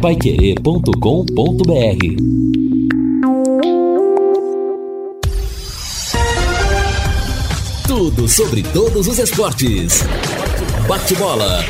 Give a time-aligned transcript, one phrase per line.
[0.00, 0.90] paiquerê.com.br
[7.86, 10.02] Tudo sobre todos os esportes.
[10.88, 11.62] Bate-bola.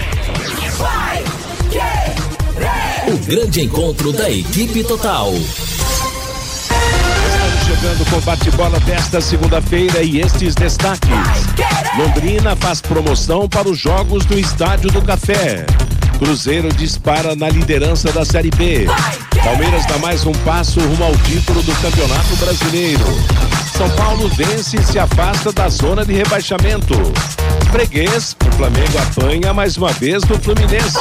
[3.09, 5.33] O grande encontro da equipe total
[7.67, 11.09] chegando com bate-bola desta segunda-feira e estes destaques.
[11.97, 15.67] Londrina faz promoção para os jogos do Estádio do Café.
[16.21, 18.85] Cruzeiro dispara na liderança da Série B.
[19.43, 23.05] Palmeiras dá mais um passo rumo ao título do Campeonato Brasileiro.
[23.75, 26.93] São Paulo vence e se afasta da zona de rebaixamento.
[27.73, 30.99] Freguês, o Flamengo apanha mais uma vez do Fluminense.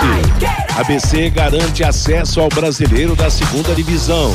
[0.78, 4.34] ABC garante acesso ao brasileiro da segunda divisão.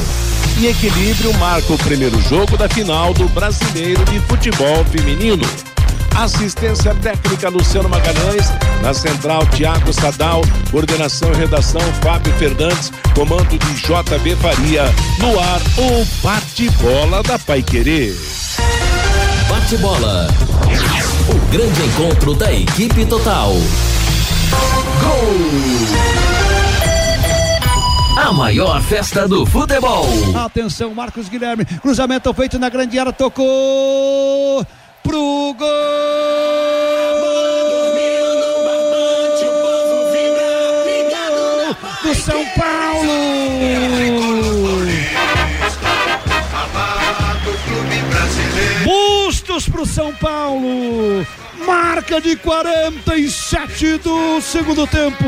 [0.60, 5.46] E equilíbrio marca o primeiro jogo da final do brasileiro de futebol feminino.
[6.16, 8.46] Assistência técnica Luciano Magalhães,
[8.80, 14.84] na central Tiago Sadal, coordenação e redação Fábio Fernandes, comando de JB Faria,
[15.19, 18.14] no ar o bate-bola da Paiquerê.
[19.48, 20.28] Bate-bola.
[21.28, 23.53] O grande encontro da equipe total.
[25.03, 25.34] Gol!
[28.16, 30.06] A maior festa do futebol.
[30.36, 31.64] Atenção, Marcos Guilherme.
[31.64, 34.64] Cruzamento feito na grande área, tocou
[35.05, 35.69] pro gol!
[42.02, 43.14] Do São Paulo!
[48.84, 51.27] Bustos pro São Paulo!
[51.66, 55.25] Marca de 47 do segundo tempo.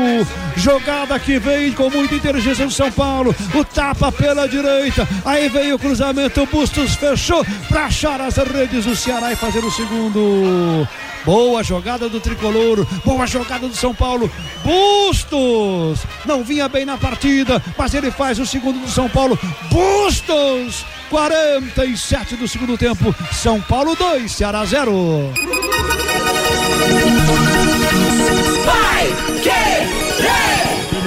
[0.57, 3.33] Jogada que vem com muita inteligência do São Paulo.
[3.53, 5.07] O tapa pela direita.
[5.23, 6.45] Aí veio o cruzamento.
[6.47, 10.87] Bustos fechou para achar as redes do Ceará e fazer o segundo.
[11.23, 12.85] Boa jogada do tricolor.
[13.05, 14.31] Boa jogada do São Paulo.
[14.63, 19.37] Bustos não vinha bem na partida, mas ele faz o segundo do São Paulo.
[19.69, 23.13] Bustos 47 do segundo tempo.
[23.31, 25.31] São Paulo 2, Ceará 0.
[28.65, 29.76] Vai querer!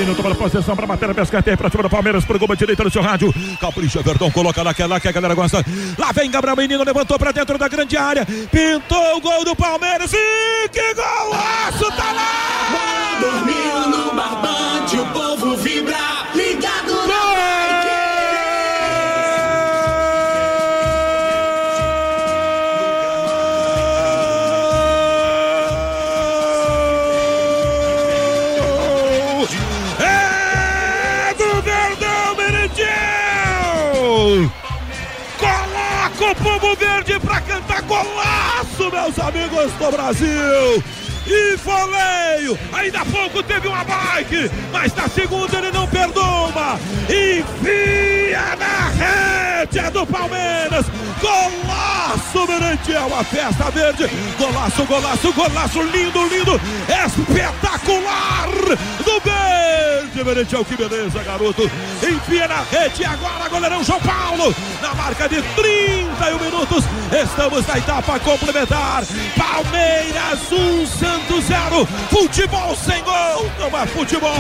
[0.00, 2.82] Menino toma a posição para bater a pescateia para cima do Palmeiras, por gol direita
[2.82, 3.34] no seu rádio.
[3.60, 5.62] Capricha, Verdão, coloca naquela que a galera gosta.
[5.98, 8.24] Lá vem Gabriel Menino, levantou para dentro da grande área.
[8.24, 10.10] Pintou o gol do Palmeiras.
[10.14, 13.20] E que golaço, tá lá!
[13.20, 15.98] Dormiu no barbante, o povo vibra.
[16.34, 17.79] Ligado na
[36.20, 40.84] Coloca o povo verde pra cantar golaço, meus amigos do Brasil!
[41.26, 42.58] E voleio!
[42.74, 46.78] Ainda há pouco teve uma bike, mas na segunda ele não perdoa!
[47.04, 50.84] Enfia na rede é do Palmeiras!
[51.20, 53.14] Golaço, Merentiel!
[53.14, 54.08] A festa verde!
[54.38, 55.82] Golaço, golaço, golaço!
[55.82, 56.60] Lindo, lindo!
[56.88, 58.48] Espetacular!
[59.04, 60.64] Do verde, Merentiel!
[60.64, 61.70] Que beleza, garoto!
[62.02, 64.54] Enfia na rede agora, goleirão João Paulo!
[64.80, 69.04] Na marca de 31 minutos, estamos na etapa complementar.
[69.36, 71.86] Palmeiras 1, um, Santos 0.
[72.10, 74.30] Futebol sem gol, não é futebol!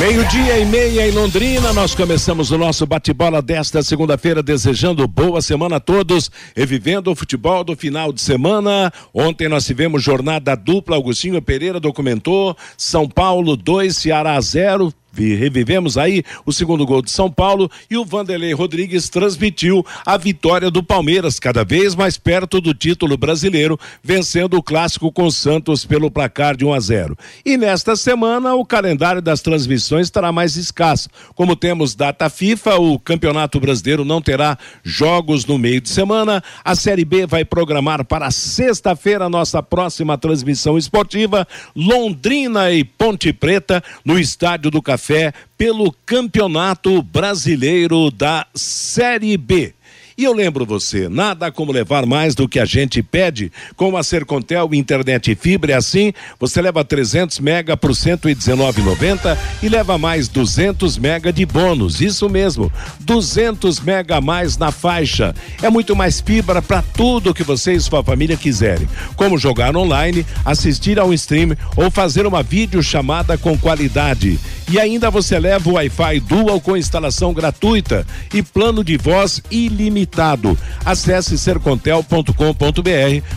[0.00, 5.76] Meio-dia e meia em Londrina, nós começamos o nosso bate-bola desta segunda-feira, desejando boa semana
[5.76, 8.90] a todos, revivendo o futebol do final de semana.
[9.12, 16.22] Ontem nós tivemos jornada dupla, Augustinho Pereira documentou, São Paulo 2, Ceará 0, revivemos aí
[16.46, 21.38] o segundo gol de São Paulo e o Vanderlei Rodrigues transmitiu a vitória do Palmeiras,
[21.38, 26.64] cada vez mais perto do título brasileiro, vencendo o clássico com Santos pelo placar de
[26.64, 27.18] 1 a 0.
[27.44, 31.08] E nesta semana o calendário das transmissões estará mais escasso.
[31.34, 36.42] Como temos data FIFA, o Campeonato Brasileiro não terá jogos no meio de semana.
[36.64, 43.82] A Série B vai programar para sexta-feira nossa próxima transmissão esportiva, Londrina e Ponte Preta,
[44.04, 49.74] no Estádio do Café pelo Campeonato Brasileiro da Série B.
[50.20, 54.02] E eu lembro você, nada como levar mais do que a gente pede com a
[54.02, 55.72] Sercontel internet e fibra.
[55.72, 62.02] É assim, você leva 300 mega por 119,90 e leva mais 200 mega de bônus.
[62.02, 62.70] Isso mesmo,
[63.00, 65.34] 200 mega a mais na faixa.
[65.62, 68.86] É muito mais fibra para tudo que você e sua família quiserem,
[69.16, 74.38] como jogar online, assistir ao stream ou fazer uma videochamada com qualidade.
[74.70, 80.56] E ainda você leva o Wi-Fi Dual com instalação gratuita e plano de voz ilimitado.
[80.84, 82.32] Acesse sercontel.com.br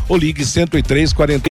[0.07, 1.45] ou ligue 103 40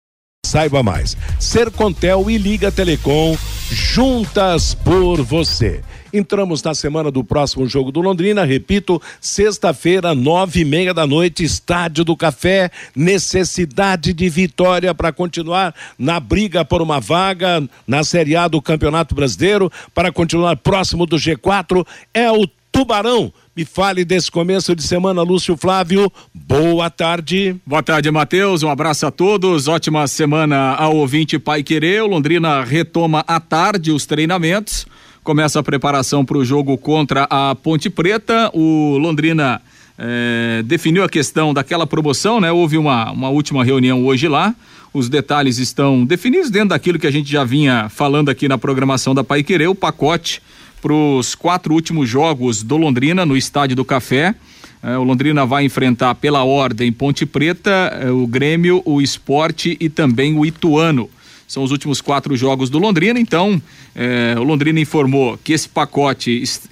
[0.46, 1.16] saiba mais.
[1.40, 3.36] Sercontel e Liga Telecom
[3.70, 5.80] juntas por você.
[6.12, 11.42] Entramos na semana do próximo jogo do Londrina, repito, sexta-feira, nove e meia da noite,
[11.42, 12.70] Estádio do Café.
[12.94, 19.14] Necessidade de vitória para continuar na briga por uma vaga na Série A do Campeonato
[19.14, 21.86] Brasileiro, para continuar próximo do G4.
[22.12, 23.32] É o Tubarão.
[23.54, 26.10] Me fale desse começo de semana, Lúcio Flávio.
[26.34, 27.54] Boa tarde.
[27.66, 28.62] Boa tarde, Matheus.
[28.62, 29.68] Um abraço a todos.
[29.68, 32.02] Ótima semana ao ouvinte Pai Querer.
[32.02, 34.86] O Londrina retoma à tarde os treinamentos.
[35.24, 38.50] Começa a preparação para o jogo contra a Ponte Preta.
[38.52, 39.62] O Londrina
[39.96, 42.50] eh, definiu a questão daquela promoção, né?
[42.50, 44.52] Houve uma, uma última reunião hoje lá.
[44.92, 49.14] Os detalhes estão definidos dentro daquilo que a gente já vinha falando aqui na programação
[49.14, 50.42] da Pai Querer, o pacote
[50.80, 54.34] para os quatro últimos jogos do Londrina no Estádio do Café.
[54.82, 59.88] É, o Londrina vai enfrentar pela ordem Ponte Preta, é, o Grêmio, o Esporte e
[59.88, 61.08] também o Ituano.
[61.46, 63.60] São os últimos quatro jogos do Londrina, então
[63.94, 66.68] é, o Londrina informou que esse pacote est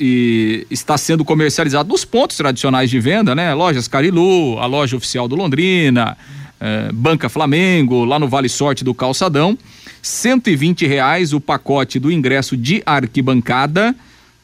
[0.71, 3.53] está sendo comercializado nos pontos tradicionais de venda, né?
[3.53, 6.17] Lojas Carilu, a loja oficial do Londrina,
[6.61, 9.59] é, Banca Flamengo, lá no Vale Sorte do Calçadão.
[10.03, 13.95] 120 reais o pacote do ingresso de arquibancada,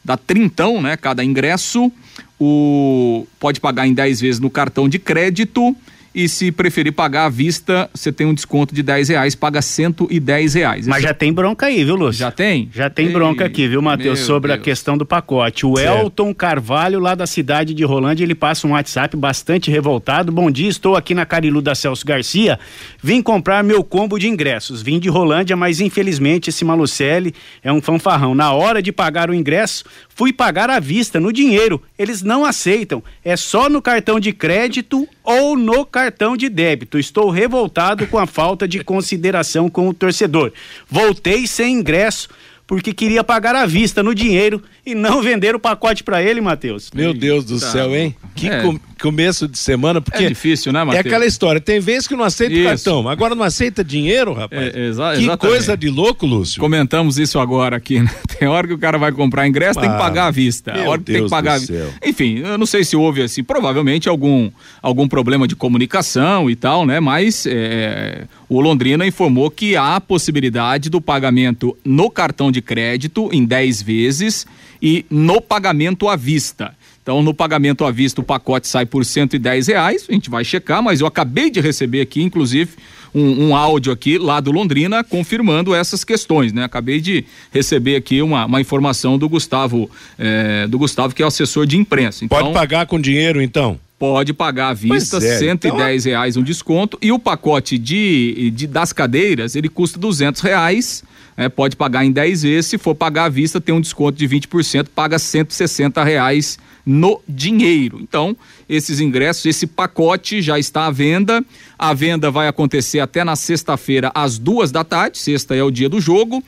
[0.03, 0.95] dá trintão, né?
[0.97, 1.91] Cada ingresso.
[2.39, 5.75] O pode pagar em 10 vezes no cartão de crédito
[6.17, 10.55] e se preferir pagar à vista, você tem um desconto de 10 reais, paga 110
[10.55, 10.87] reais.
[10.87, 11.07] Mas Esse...
[11.09, 12.19] já tem bronca aí, viu, Lúcio?
[12.21, 12.71] Já tem?
[12.73, 14.59] Já tem Ei, bronca aqui, viu, Matheus, sobre Deus.
[14.59, 15.63] a questão do pacote.
[15.63, 15.95] O certo.
[15.95, 20.31] Elton Carvalho, lá da cidade de Rolândia, ele passa um WhatsApp bastante revoltado.
[20.31, 22.57] Bom dia, estou aqui na Carilu da Celso Garcia.
[22.99, 24.81] Vim comprar meu combo de ingressos.
[24.81, 27.31] Vim de Rolândia, mas infelizmente esse Malucelli
[27.61, 28.33] é um fanfarrão.
[28.33, 31.79] Na hora de pagar o ingresso, fui pagar à vista, no dinheiro.
[31.95, 33.03] Eles não aceitam.
[33.23, 36.06] É só no cartão de crédito ou no cartão
[36.37, 36.97] de débito.
[36.97, 40.51] Estou revoltado com a falta de consideração com o torcedor.
[40.89, 42.29] Voltei sem ingresso
[42.67, 46.91] porque queria pagar à vista no dinheiro e não vender o pacote para ele, Matheus.
[46.93, 47.71] Meu Deus do tá.
[47.71, 48.15] céu, hein?
[48.37, 48.61] Que é.
[48.61, 51.05] com, começo de semana, porque é difícil, né, Matheus?
[51.05, 52.63] É aquela história, tem vezes que não aceita isso.
[52.63, 54.75] cartão, agora não aceita dinheiro, rapaz.
[54.75, 55.37] É, exa que exatamente.
[55.37, 56.59] coisa de louco, Lúcio.
[56.59, 58.11] Comentamos isso agora aqui, né?
[58.37, 60.71] Tem hora que o cara vai comprar ingresso, ah, tem que ah, pagar à vista.
[60.71, 61.59] A hora que Deus tem que pagar.
[62.05, 66.85] Enfim, eu não sei se houve assim, provavelmente algum algum problema de comunicação e tal,
[66.85, 66.99] né?
[66.99, 73.29] Mas é, o Londrina informou que há a possibilidade do pagamento no cartão de crédito
[73.33, 74.45] em 10 vezes
[74.81, 76.75] e no pagamento à vista.
[77.07, 80.05] Então, no pagamento à vista, o pacote sai por 110 reais.
[80.09, 82.71] A gente vai checar, mas eu acabei de receber aqui, inclusive,
[83.15, 86.65] um, um, áudio aqui lá do Londrina confirmando essas questões, né?
[86.65, 89.89] Acabei de receber aqui uma, uma informação do Gustavo,
[90.19, 92.25] é, do Gustavo, que é o assessor de imprensa.
[92.25, 93.79] Então, Pode pagar com dinheiro, então?
[93.97, 96.11] Pode pagar à vista, é, 110 então...
[96.11, 96.99] reais um desconto.
[97.01, 101.05] E o pacote de, de das cadeiras, ele custa 200 reais
[101.37, 102.65] é, pode pagar em 10 vezes.
[102.65, 106.57] Se for pagar à vista, tem um desconto de 20%, paga 160 reais
[106.87, 107.99] no dinheiro.
[108.01, 108.35] Então,
[108.69, 111.43] esses ingressos, esse pacote já está à venda.
[111.77, 115.17] A venda vai acontecer até na sexta-feira, às duas da tarde.
[115.17, 116.41] Sexta é o dia do jogo.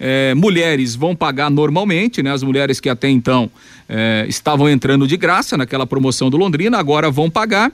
[0.00, 2.32] É, mulheres vão pagar normalmente, né?
[2.32, 3.48] As mulheres que até então
[3.88, 7.70] é, estavam entrando de graça naquela promoção do Londrina, agora vão pagar.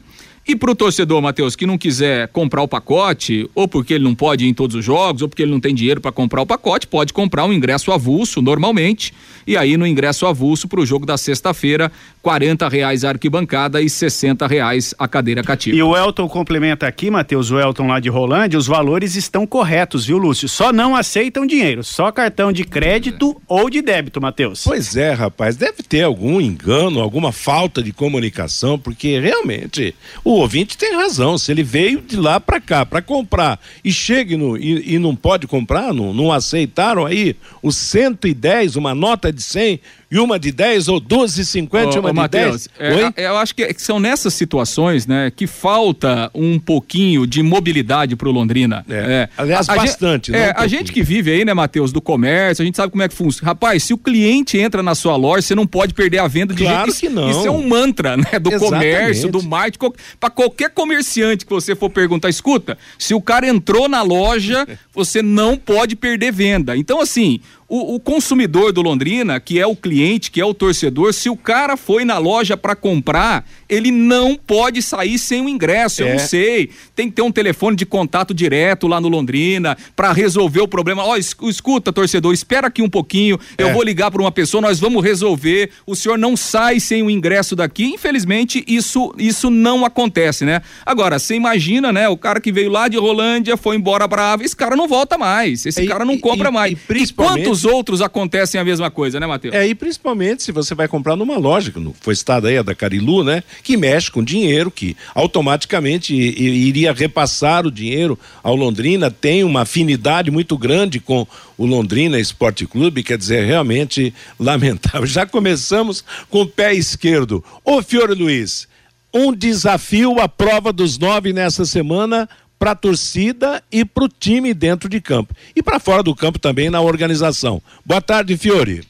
[0.50, 4.16] E para o torcedor, Matheus, que não quiser comprar o pacote, ou porque ele não
[4.16, 6.46] pode ir em todos os jogos, ou porque ele não tem dinheiro para comprar o
[6.46, 9.14] pacote, pode comprar um ingresso avulso normalmente.
[9.46, 11.90] E aí no ingresso avulso para o jogo da sexta-feira,
[12.20, 15.76] quarenta reais a arquibancada e sessenta reais a cadeira cativa.
[15.76, 20.06] E o Elton complementa aqui, Matheus, o Elton lá de Rolândia, os valores estão corretos,
[20.06, 20.48] viu, Lúcio?
[20.48, 23.42] Só não aceitam dinheiro, só cartão de crédito é.
[23.46, 24.64] ou de débito, Matheus.
[24.64, 30.76] Pois é, rapaz, deve ter algum engano, alguma falta de comunicação, porque realmente o ouvinte
[30.76, 31.38] tem razão.
[31.38, 35.14] Se ele veio de lá para cá para comprar e chega no, e, e, não
[35.14, 39.80] pode comprar, não, não aceitaram aí os 110, uma nota de 100
[40.10, 43.12] e uma de 10 ou 12,50 e uma ô, de Mateus, 10.
[43.16, 48.30] É, eu acho que são nessas situações, né, que falta um pouquinho de mobilidade pro
[48.30, 48.84] Londrina.
[48.88, 48.94] É.
[48.94, 49.28] é.
[49.36, 50.44] Aliás, a, bastante, a, né?
[50.48, 53.02] É, um a gente que vive aí, né, Matheus, do comércio, a gente sabe como
[53.02, 53.46] é que funciona.
[53.46, 56.64] Rapaz, se o cliente entra na sua loja, você não pode perder a venda de
[56.64, 57.00] claro jeito.
[57.00, 57.30] que não.
[57.30, 58.60] Isso é um mantra, né, do Exatamente.
[58.60, 63.88] comércio, do marketing, para qualquer comerciante que você for perguntar, escuta, se o cara entrou
[63.88, 66.76] na loja, você não pode perder venda.
[66.76, 71.14] Então, assim, o, o, consumidor do Londrina, que é o cliente, que é o torcedor,
[71.14, 76.02] se o cara foi na loja para comprar, ele não pode sair sem o ingresso.
[76.02, 76.08] É.
[76.08, 76.70] Eu não sei.
[76.96, 81.04] Tem que ter um telefone de contato direto lá no Londrina para resolver o problema.
[81.04, 83.38] Ó, oh, escuta, torcedor, espera aqui um pouquinho.
[83.56, 83.62] É.
[83.62, 85.70] Eu vou ligar para uma pessoa, nós vamos resolver.
[85.86, 87.84] O senhor não sai sem o ingresso daqui.
[87.84, 90.60] Infelizmente, isso isso não acontece, né?
[90.84, 92.08] Agora, você imagina, né?
[92.08, 95.64] O cara que veio lá de Rolândia, foi embora bravo, esse cara não volta mais.
[95.64, 96.72] Esse e, cara não compra e, mais.
[96.72, 97.42] E, principalmente...
[97.42, 99.54] e quantos outros acontecem a mesma coisa, né, Matheus?
[99.54, 102.74] É, e principalmente se você vai comprar numa loja, que foi citada aí a da
[102.74, 103.42] Carilu, né?
[103.62, 110.30] Que mexe com dinheiro, que automaticamente iria repassar o dinheiro ao Londrina, tem uma afinidade
[110.30, 111.26] muito grande com
[111.56, 115.06] o Londrina Esporte Clube, quer dizer, realmente lamentável.
[115.06, 117.44] Já começamos com o pé esquerdo.
[117.64, 118.68] Ô Fiore Luiz,
[119.12, 122.28] um desafio à prova dos nove nessa semana
[122.60, 125.34] para a torcida e para o time dentro de campo.
[125.56, 127.62] E para fora do campo também na organização.
[127.86, 128.86] Boa tarde, Fiore.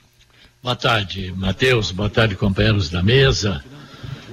[0.61, 1.93] Boa tarde, Matheus.
[1.93, 3.63] Boa tarde, companheiros da mesa.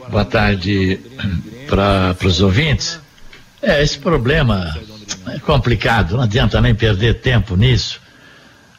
[0.09, 0.99] Boa tarde
[1.67, 2.99] para os ouvintes.
[3.61, 4.75] É, esse problema
[5.27, 8.01] é complicado, não adianta nem perder tempo nisso.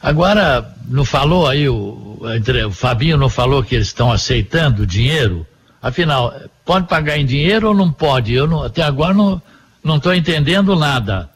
[0.01, 2.19] Agora, não falou aí, o,
[2.67, 5.47] o Fabinho não falou que eles estão aceitando dinheiro?
[5.81, 6.33] Afinal,
[6.65, 8.33] pode pagar em dinheiro ou não pode?
[8.33, 9.41] Eu não, até agora não,
[9.83, 11.29] não estou entendendo nada.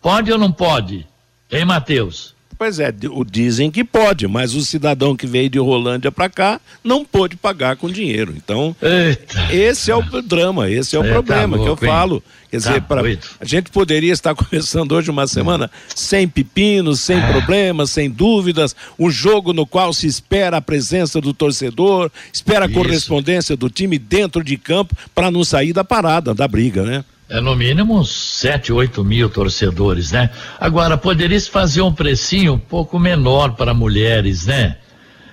[0.00, 1.06] Pode ou não pode?
[1.50, 2.34] Hein, Matheus?
[2.60, 2.92] Pois é,
[3.30, 7.74] dizem que pode, mas o cidadão que veio de Rolândia para cá não pôde pagar
[7.76, 8.34] com dinheiro.
[8.36, 9.50] Então, Eita.
[9.50, 11.94] esse é o drama, esse é o tá problema tá louco, que eu hein?
[11.94, 12.22] falo.
[12.50, 13.00] Quer tá dizer, pra,
[13.40, 17.32] a gente poderia estar começando hoje uma semana sem pepinos, sem é.
[17.32, 22.68] problemas, sem dúvidas, um jogo no qual se espera a presença do torcedor, espera a
[22.68, 22.78] Isso.
[22.78, 27.06] correspondência do time dentro de campo para não sair da parada, da briga, né?
[27.30, 30.30] É no mínimo uns 7, 8 mil torcedores, né?
[30.58, 34.78] Agora, poderia-se fazer um precinho um pouco menor para mulheres, né?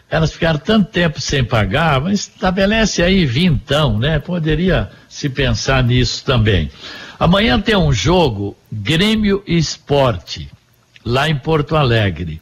[0.08, 4.20] Elas ficaram tanto tempo sem pagar, mas estabelece aí vintão, né?
[4.20, 6.70] Poderia se pensar nisso também.
[7.20, 10.52] Amanhã tem um jogo Grêmio Esporte,
[11.04, 12.40] lá em Porto Alegre.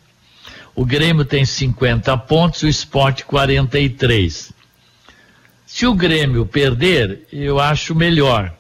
[0.76, 4.52] O Grêmio tem 50 pontos, o Esporte 43.
[5.66, 8.54] Se o Grêmio perder, eu acho melhor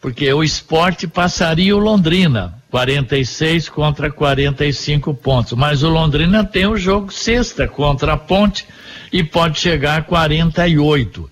[0.00, 5.52] porque o esporte passaria o Londrina, 46 contra 45 pontos.
[5.52, 8.66] Mas o Londrina tem o jogo sexta contra a Ponte
[9.12, 11.30] e pode chegar a 48.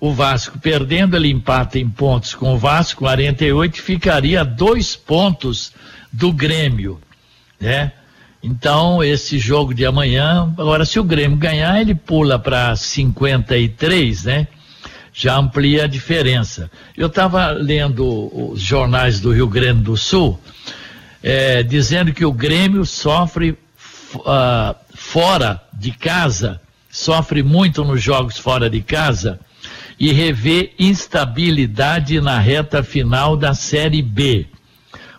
[0.00, 5.72] O Vasco perdendo, ele empata em pontos com o Vasco, 48, ficaria dois pontos
[6.12, 7.00] do Grêmio,
[7.60, 7.92] né?
[8.42, 14.48] Então, esse jogo de amanhã, agora se o Grêmio ganhar, ele pula para 53, né?
[15.12, 16.70] Já amplia a diferença.
[16.96, 20.40] Eu estava lendo os jornais do Rio Grande do Sul,
[21.22, 23.50] é, dizendo que o Grêmio sofre
[24.16, 29.38] uh, fora de casa, sofre muito nos jogos fora de casa
[29.98, 34.46] e revê instabilidade na reta final da Série B.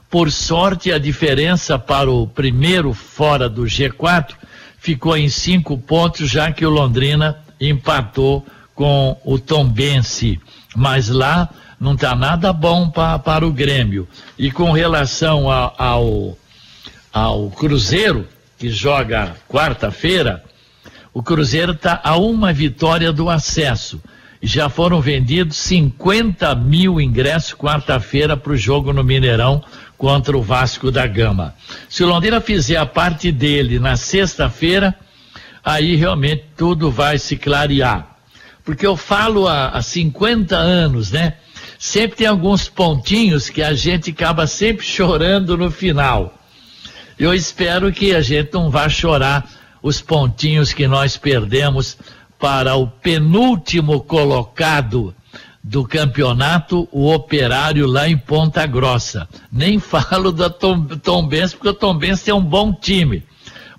[0.10, 4.36] Por sorte, a diferença para o primeiro fora do G4
[4.78, 8.46] ficou em cinco pontos, já que o Londrina empatou
[8.76, 10.40] com o Tombense,
[10.76, 11.50] mas lá
[11.80, 14.08] não está nada bom pra, para o Grêmio.
[14.38, 16.38] E com relação a, ao,
[17.12, 18.28] ao Cruzeiro,
[18.58, 20.44] que joga quarta-feira,
[21.14, 24.02] o Cruzeiro está a uma vitória do acesso.
[24.42, 29.64] Já foram vendidos 50 mil ingressos quarta-feira para o jogo no Mineirão
[29.98, 31.54] contra o Vasco da Gama.
[31.88, 34.96] Se o Londrina fizer a parte dele na sexta-feira,
[35.64, 38.13] aí realmente tudo vai se clarear
[38.64, 41.36] porque eu falo há, há 50 anos, né?
[41.78, 46.34] Sempre tem alguns pontinhos que a gente acaba sempre chorando no final.
[47.20, 49.50] Eu espero que a gente não vá chorar
[49.82, 51.98] os pontinhos que nós perdemos
[52.40, 55.14] para o penúltimo colocado
[55.64, 59.28] do campeonato, o Operário lá em Ponta Grossa.
[59.52, 63.24] Nem falo da Tom, Tom Benz, porque o Tom Benz tem um bom time.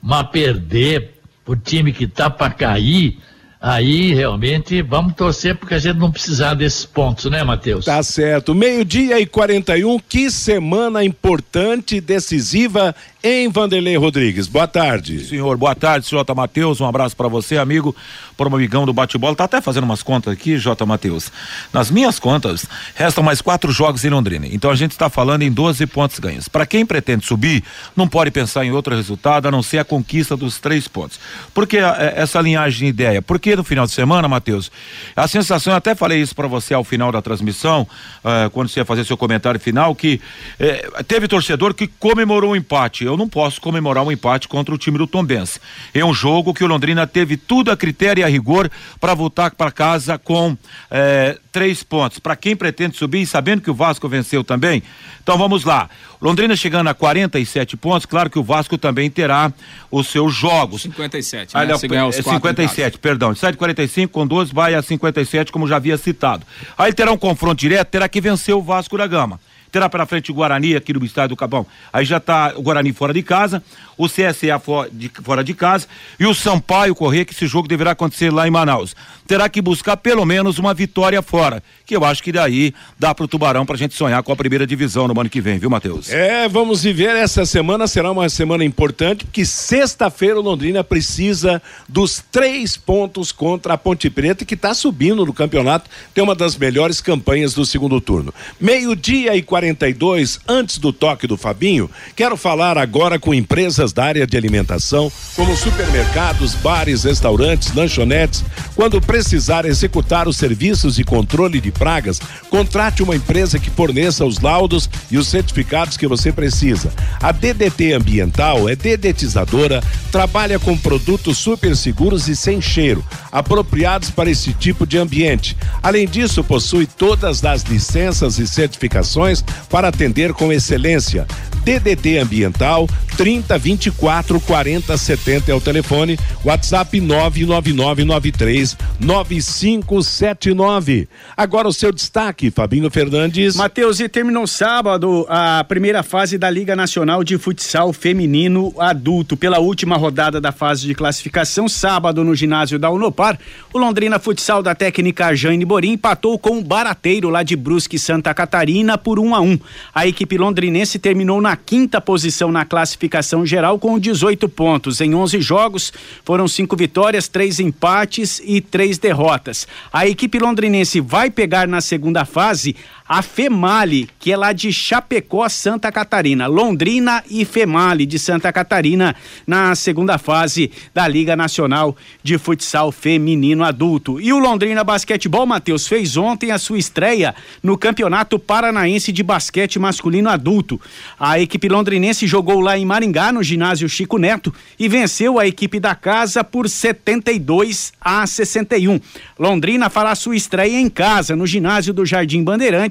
[0.03, 3.19] Mas perder o time que tá para cair,
[3.65, 7.87] aí realmente vamos torcer porque a gente não precisar desses pontos, né, Matheus?
[7.87, 8.55] Tá certo.
[8.55, 12.95] Meio-dia e 41, que semana importante, decisiva
[13.27, 14.47] em Vanderlei Rodrigues.
[14.47, 15.25] Boa tarde.
[15.25, 16.79] Senhor, boa tarde, Jota Matheus.
[16.83, 17.97] Um abraço para você, amigo,
[18.37, 19.35] por um amigão do bate-bola.
[19.35, 21.33] Tá até fazendo umas contas aqui, Jota Matheus.
[21.73, 24.47] Nas minhas contas, restam mais quatro jogos em Londrina.
[24.51, 26.49] Então a gente está falando em 12 pontos ganhos.
[26.49, 27.65] Para quem pretende subir,
[27.97, 31.19] não pode pensar em outro resultado a não ser a conquista dos três pontos.
[31.55, 33.23] Por que é, essa linhagem de ideia?
[33.23, 34.71] Porque no final de semana, Matheus,
[35.17, 37.89] a sensação, eu até falei isso para você ao final da transmissão,
[38.23, 40.21] uh, quando você ia fazer seu comentário final, que
[40.61, 43.03] uh, teve torcedor que comemorou o empate.
[43.03, 45.61] Eu eu não posso comemorar um empate contra o time do Tombense.
[45.93, 49.53] É um jogo que o Londrina teve tudo a critério e a rigor para voltar
[49.53, 50.57] para casa com
[50.91, 52.19] é, três pontos.
[52.19, 54.83] Para quem pretende subir, sabendo que o Vasco venceu também.
[55.23, 55.89] Então vamos lá.
[56.21, 59.53] Londrina chegando a 47 pontos, claro que o Vasco também terá
[59.91, 60.83] os seus jogos.
[60.83, 61.77] 57, né?
[61.79, 63.35] Se ganhar os 57, perdão.
[63.35, 66.45] Sai de 45 com 12, vai a 57, como já havia citado.
[66.77, 69.39] Aí terá um confronto direto, terá que vencer o Vasco da Gama
[69.75, 71.67] terá pela frente o Guarani aqui no estádio do Capão.
[71.93, 73.61] Aí já está o Guarani fora de casa,
[73.99, 75.89] o CSA fora de, fora de casa
[76.19, 78.95] e o Sampaio correr, que esse jogo deverá acontecer lá em Manaus.
[79.27, 83.25] Terá que buscar pelo menos uma vitória fora, que eu acho que daí dá para
[83.25, 85.69] o Tubarão para a gente sonhar com a primeira divisão no ano que vem, viu,
[85.69, 86.09] Matheus?
[86.09, 92.23] É, vamos viver essa semana, será uma semana importante, porque sexta-feira o Londrina precisa dos
[92.31, 97.01] três pontos contra a Ponte Preta, que está subindo no campeonato, tem uma das melhores
[97.01, 98.33] campanhas do segundo turno.
[98.61, 104.05] Meio-dia e 40 42, antes do toque do Fabinho, quero falar agora com empresas da
[104.05, 108.45] área de alimentação, como supermercados, bares, restaurantes, lanchonetes.
[108.77, 114.41] Quando precisar executar os serviços de controle de pragas, contrate uma empresa que forneça os
[114.41, 116.93] laudos e os certificados que você precisa.
[117.23, 123.03] A DDT Ambiental é dedetizadora, trabalha com produtos super seguros e sem cheiro,
[123.33, 125.57] apropriados para esse tipo de ambiente.
[125.83, 131.27] Além disso, possui todas as licenças e certificações para atender com excelência.
[131.65, 141.09] DDT Ambiental 30 24 40 70 é o telefone, WhatsApp 99993 9579.
[141.37, 143.55] Agora o seu destaque, Fabinho Fernandes.
[143.55, 149.37] Matheus, e terminou sábado a primeira fase da Liga Nacional de Futsal Feminino Adulto.
[149.37, 153.39] Pela última rodada da fase de classificação, sábado no ginásio da Unopar,
[153.73, 158.35] o Londrina Futsal da técnica Jane Borim empatou com o Barateiro lá de Brusque, Santa
[158.35, 159.45] Catarina por 1 um a 1.
[159.45, 159.59] Um.
[159.95, 165.01] A equipe londrinense terminou na quinta posição na classificação geral com 18 pontos.
[165.01, 165.93] Em 11 jogos,
[166.25, 169.67] foram cinco vitórias, três empates e três derrotas.
[169.93, 175.47] A equipe londrinense vai pegar na segunda fase a Female, que é lá de Chapecó,
[175.49, 176.47] Santa Catarina.
[176.47, 179.15] Londrina e Female de Santa Catarina
[179.47, 184.19] na segunda fase da Liga Nacional de Futsal Feminino Adulto.
[184.19, 189.79] E o Londrina Basquetebol, Matheus, fez ontem a sua estreia no Campeonato Paranaense de Basquete
[189.79, 190.81] Masculino Adulto.
[191.21, 195.79] A equipe londrinense jogou lá em Maringá, no ginásio Chico Neto, e venceu a equipe
[195.79, 198.99] da casa por 72 a 61.
[199.39, 202.43] Londrina fará sua estreia em casa, no ginásio do Jardim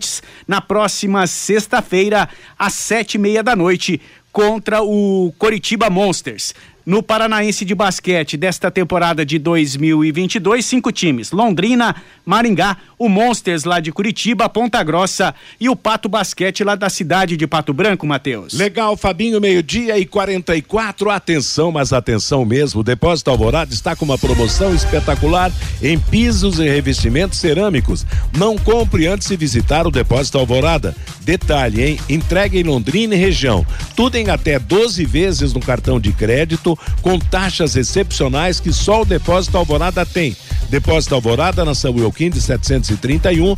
[0.03, 2.27] Bandeirantes na próxima sexta-feira,
[2.59, 6.53] às sete e meia da noite, contra o Coritiba Monsters.
[6.85, 13.79] No Paranaense de Basquete desta temporada de 2022, cinco times: Londrina, Maringá, o Monsters lá
[13.79, 18.53] de Curitiba, Ponta Grossa e o Pato Basquete lá da cidade de Pato Branco, Matheus.
[18.53, 21.09] Legal, Fabinho, meio-dia e 44.
[21.09, 22.81] Atenção, mas atenção mesmo.
[22.81, 28.05] O Depósito Alvorada está com uma promoção espetacular em pisos e revestimentos cerâmicos.
[28.37, 30.93] Não compre antes de visitar o Depósito Alvorada.
[31.21, 31.99] Detalhe, hein?
[32.09, 33.65] Entrega em Londrina e região.
[33.95, 39.05] Tudo em até 12 vezes no cartão de crédito com taxas excepcionais que só o
[39.05, 40.37] Depósito Alvorada tem.
[40.69, 43.55] Depósito Alvorada na São Joaquim de 731.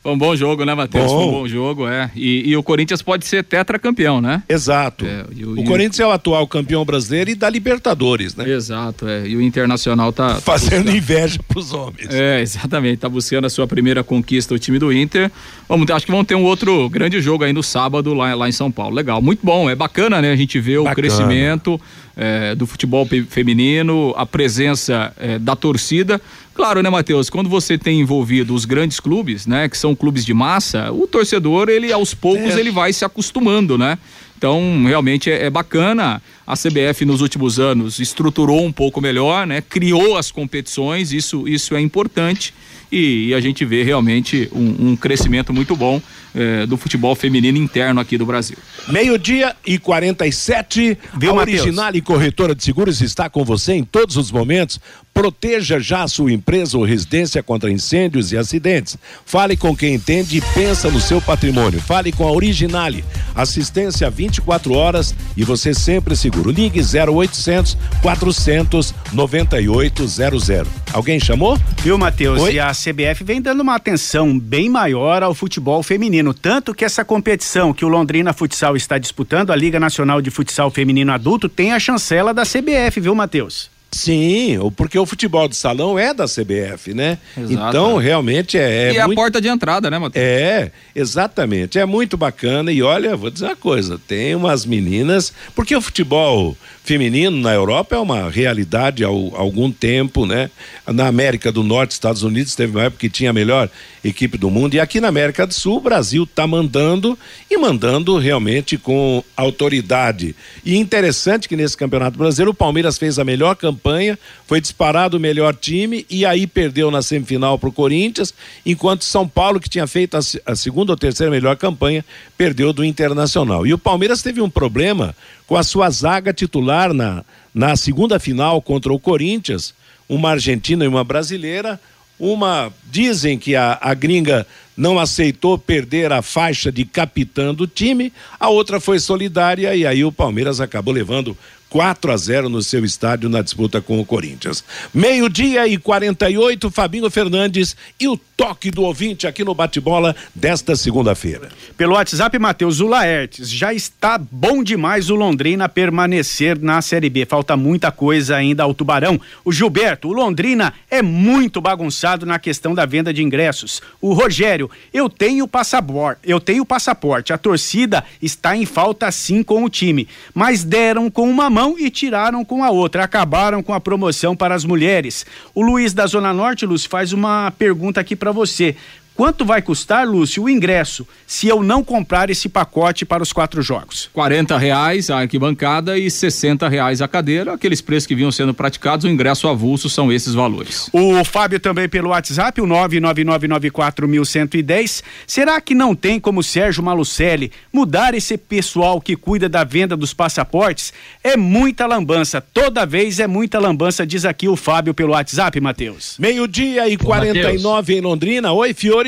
[0.04, 1.10] Foi um bom jogo, né, Matheus?
[1.10, 2.10] Foi um bom jogo, é.
[2.14, 4.42] E, e, o Corinthians pode ser tetracampeão, né?
[4.46, 5.06] Exato.
[5.06, 8.46] É, e, o, o Corinthians é o atual campeão brasileiro e da Libertadores, né?
[8.46, 9.26] Exato, é.
[9.26, 10.34] E o Internacional tá.
[10.44, 12.10] Fazendo tá inveja pros homens.
[12.10, 12.98] É, exatamente.
[12.98, 15.32] Tá buscando a sua primeira conquista, o time do Inter.
[15.66, 18.52] Vamos, acho que vão ter um outro grande jogo aí no sábado lá, lá em
[18.52, 18.94] São Paulo.
[18.94, 19.70] Legal, muito bom.
[19.70, 20.32] É bacana, né?
[20.32, 21.80] A gente vê o crescimento
[22.14, 26.20] é, do futebol feminino, a presença é, da torcida.
[26.54, 27.28] Claro, né, Matheus?
[27.28, 31.68] Quando você tem envolvido os grandes clubes, né, que são clubes de massa, o torcedor,
[31.68, 32.60] ele aos poucos, é.
[32.60, 33.98] ele vai se acostumando, né?
[34.38, 36.22] Então, realmente é, é, bacana.
[36.46, 39.62] A CBF nos últimos anos estruturou um pouco melhor, né?
[39.62, 42.52] Criou as competições, isso, isso é importante.
[42.94, 46.00] E, e a gente vê realmente um, um crescimento muito bom
[46.32, 48.56] eh, do futebol feminino interno aqui do Brasil.
[48.88, 50.96] Meio-dia e 47.
[51.18, 54.78] Viu, a Original e Corretora de Seguros está com você em todos os momentos
[55.14, 58.98] Proteja já a sua empresa ou residência contra incêndios e acidentes.
[59.24, 61.80] Fale com quem entende e pensa no seu patrimônio.
[61.80, 63.04] Fale com a Originale.
[63.32, 66.50] Assistência 24 horas e você sempre seguro.
[66.50, 70.68] Ligue 0800 400 9800.
[70.92, 71.56] Alguém chamou?
[71.80, 72.52] Viu, Matheus?
[72.52, 76.34] E a CBF vem dando uma atenção bem maior ao futebol feminino.
[76.34, 80.70] Tanto que essa competição que o Londrina Futsal está disputando, a Liga Nacional de Futsal
[80.70, 83.70] Feminino Adulto, tem a chancela da CBF, viu, Matheus?
[83.94, 87.16] Sim, porque o futebol de salão é da CBF, né?
[87.38, 87.68] Exato.
[87.68, 88.88] Então, realmente é.
[88.88, 89.12] é e muito...
[89.12, 90.24] a porta de entrada, né, Matheus?
[90.24, 91.78] É, exatamente.
[91.78, 92.72] É muito bacana.
[92.72, 95.32] E olha, vou dizer uma coisa: tem umas meninas.
[95.54, 100.50] Porque o futebol feminino na Europa é uma realidade há algum tempo, né?
[100.86, 103.70] Na América do Norte, Estados Unidos, teve uma época que tinha a melhor
[104.04, 104.74] equipe do mundo.
[104.74, 107.18] E aqui na América do Sul, o Brasil está mandando
[107.50, 110.36] e mandando realmente com autoridade.
[110.62, 115.20] E interessante que nesse Campeonato Brasileiro o Palmeiras fez a melhor campanha, foi disparado o
[115.20, 119.86] melhor time e aí perdeu na semifinal para o Corinthians, enquanto São Paulo, que tinha
[119.86, 122.04] feito a, a segunda ou terceira melhor campanha,
[122.36, 123.66] perdeu do Internacional.
[123.66, 125.14] E o Palmeiras teve um problema
[125.46, 129.74] com a sua zaga titular na, na segunda final contra o Corinthians,
[130.08, 131.80] uma argentina e uma brasileira.
[132.16, 138.12] Uma dizem que a, a gringa não aceitou perder a faixa de capitã do time,
[138.38, 141.36] a outra foi solidária e aí o Palmeiras acabou levando
[141.74, 144.62] 4 a 0 no seu estádio na disputa com o Corinthians.
[144.94, 151.48] Meio-dia e 48, Fabinho Fernandes e o toque do ouvinte aqui no bate-bola desta segunda-feira.
[151.76, 157.26] Pelo WhatsApp, Matheus, o Laertes, já está bom demais o Londrina permanecer na Série B.
[157.26, 159.20] Falta muita coisa ainda ao Tubarão.
[159.44, 163.82] O Gilberto, o Londrina é muito bagunçado na questão da venda de ingressos.
[164.00, 167.32] O Rogério, eu tenho passaporte, eu tenho passaporte.
[167.32, 171.90] A torcida está em falta sim com o time, mas deram com uma mão e
[171.90, 173.04] tiraram com a outra.
[173.04, 175.24] Acabaram com a promoção para as mulheres.
[175.54, 178.76] O Luiz da Zona Norte, Lúcio, faz uma pergunta aqui para você.
[179.16, 183.62] Quanto vai custar, Lúcio, o ingresso se eu não comprar esse pacote para os quatro
[183.62, 184.10] jogos?
[184.12, 187.52] Quarenta reais a arquibancada e sessenta reais a cadeira.
[187.52, 190.90] Aqueles preços que vinham sendo praticados, o ingresso avulso são esses valores.
[190.92, 195.00] O Fábio também pelo WhatsApp, o nove nove nove nove quatro mil cento e dez.
[195.28, 200.12] Será que não tem como Sérgio Malucelli mudar esse pessoal que cuida da venda dos
[200.12, 200.92] passaportes?
[201.22, 202.40] É muita lambança.
[202.40, 206.16] Toda vez é muita lambança, diz aqui o Fábio pelo WhatsApp, Matheus.
[206.18, 208.52] Meio-dia e quarenta e nove em Londrina.
[208.52, 209.03] Oi, Fiore.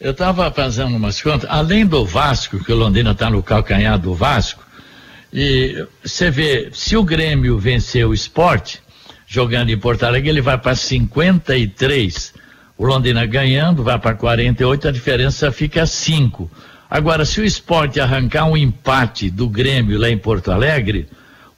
[0.00, 4.14] Eu estava fazendo umas contas, além do Vasco, que o Londrina está no calcanhar do
[4.14, 4.64] Vasco,
[5.32, 8.80] e você vê, se o Grêmio vencer o esporte,
[9.26, 12.32] jogando em Porto Alegre, ele vai para 53.
[12.78, 16.50] O Londrina ganhando, vai para 48, a diferença fica 5.
[16.88, 21.06] Agora, se o esporte arrancar um empate do Grêmio lá em Porto Alegre,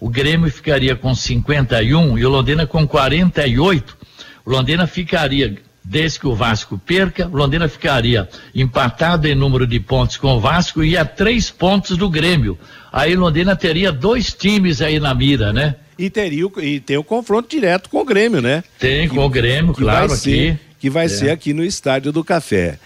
[0.00, 3.96] o Grêmio ficaria com 51 e o Londrina com 48.
[4.44, 10.16] O Londrina ficaria desde que o Vasco perca, Londrina ficaria empatado em número de pontos
[10.16, 12.58] com o Vasco e a três pontos do Grêmio.
[12.92, 15.76] Aí Londrina teria dois times aí na mira, né?
[15.98, 18.64] E teria e tem o confronto direto com o Grêmio, né?
[18.78, 20.60] Tem que, com o Grêmio, claro, vai ser, aqui.
[20.78, 21.08] Que vai é.
[21.08, 22.78] ser aqui no Estádio do Café.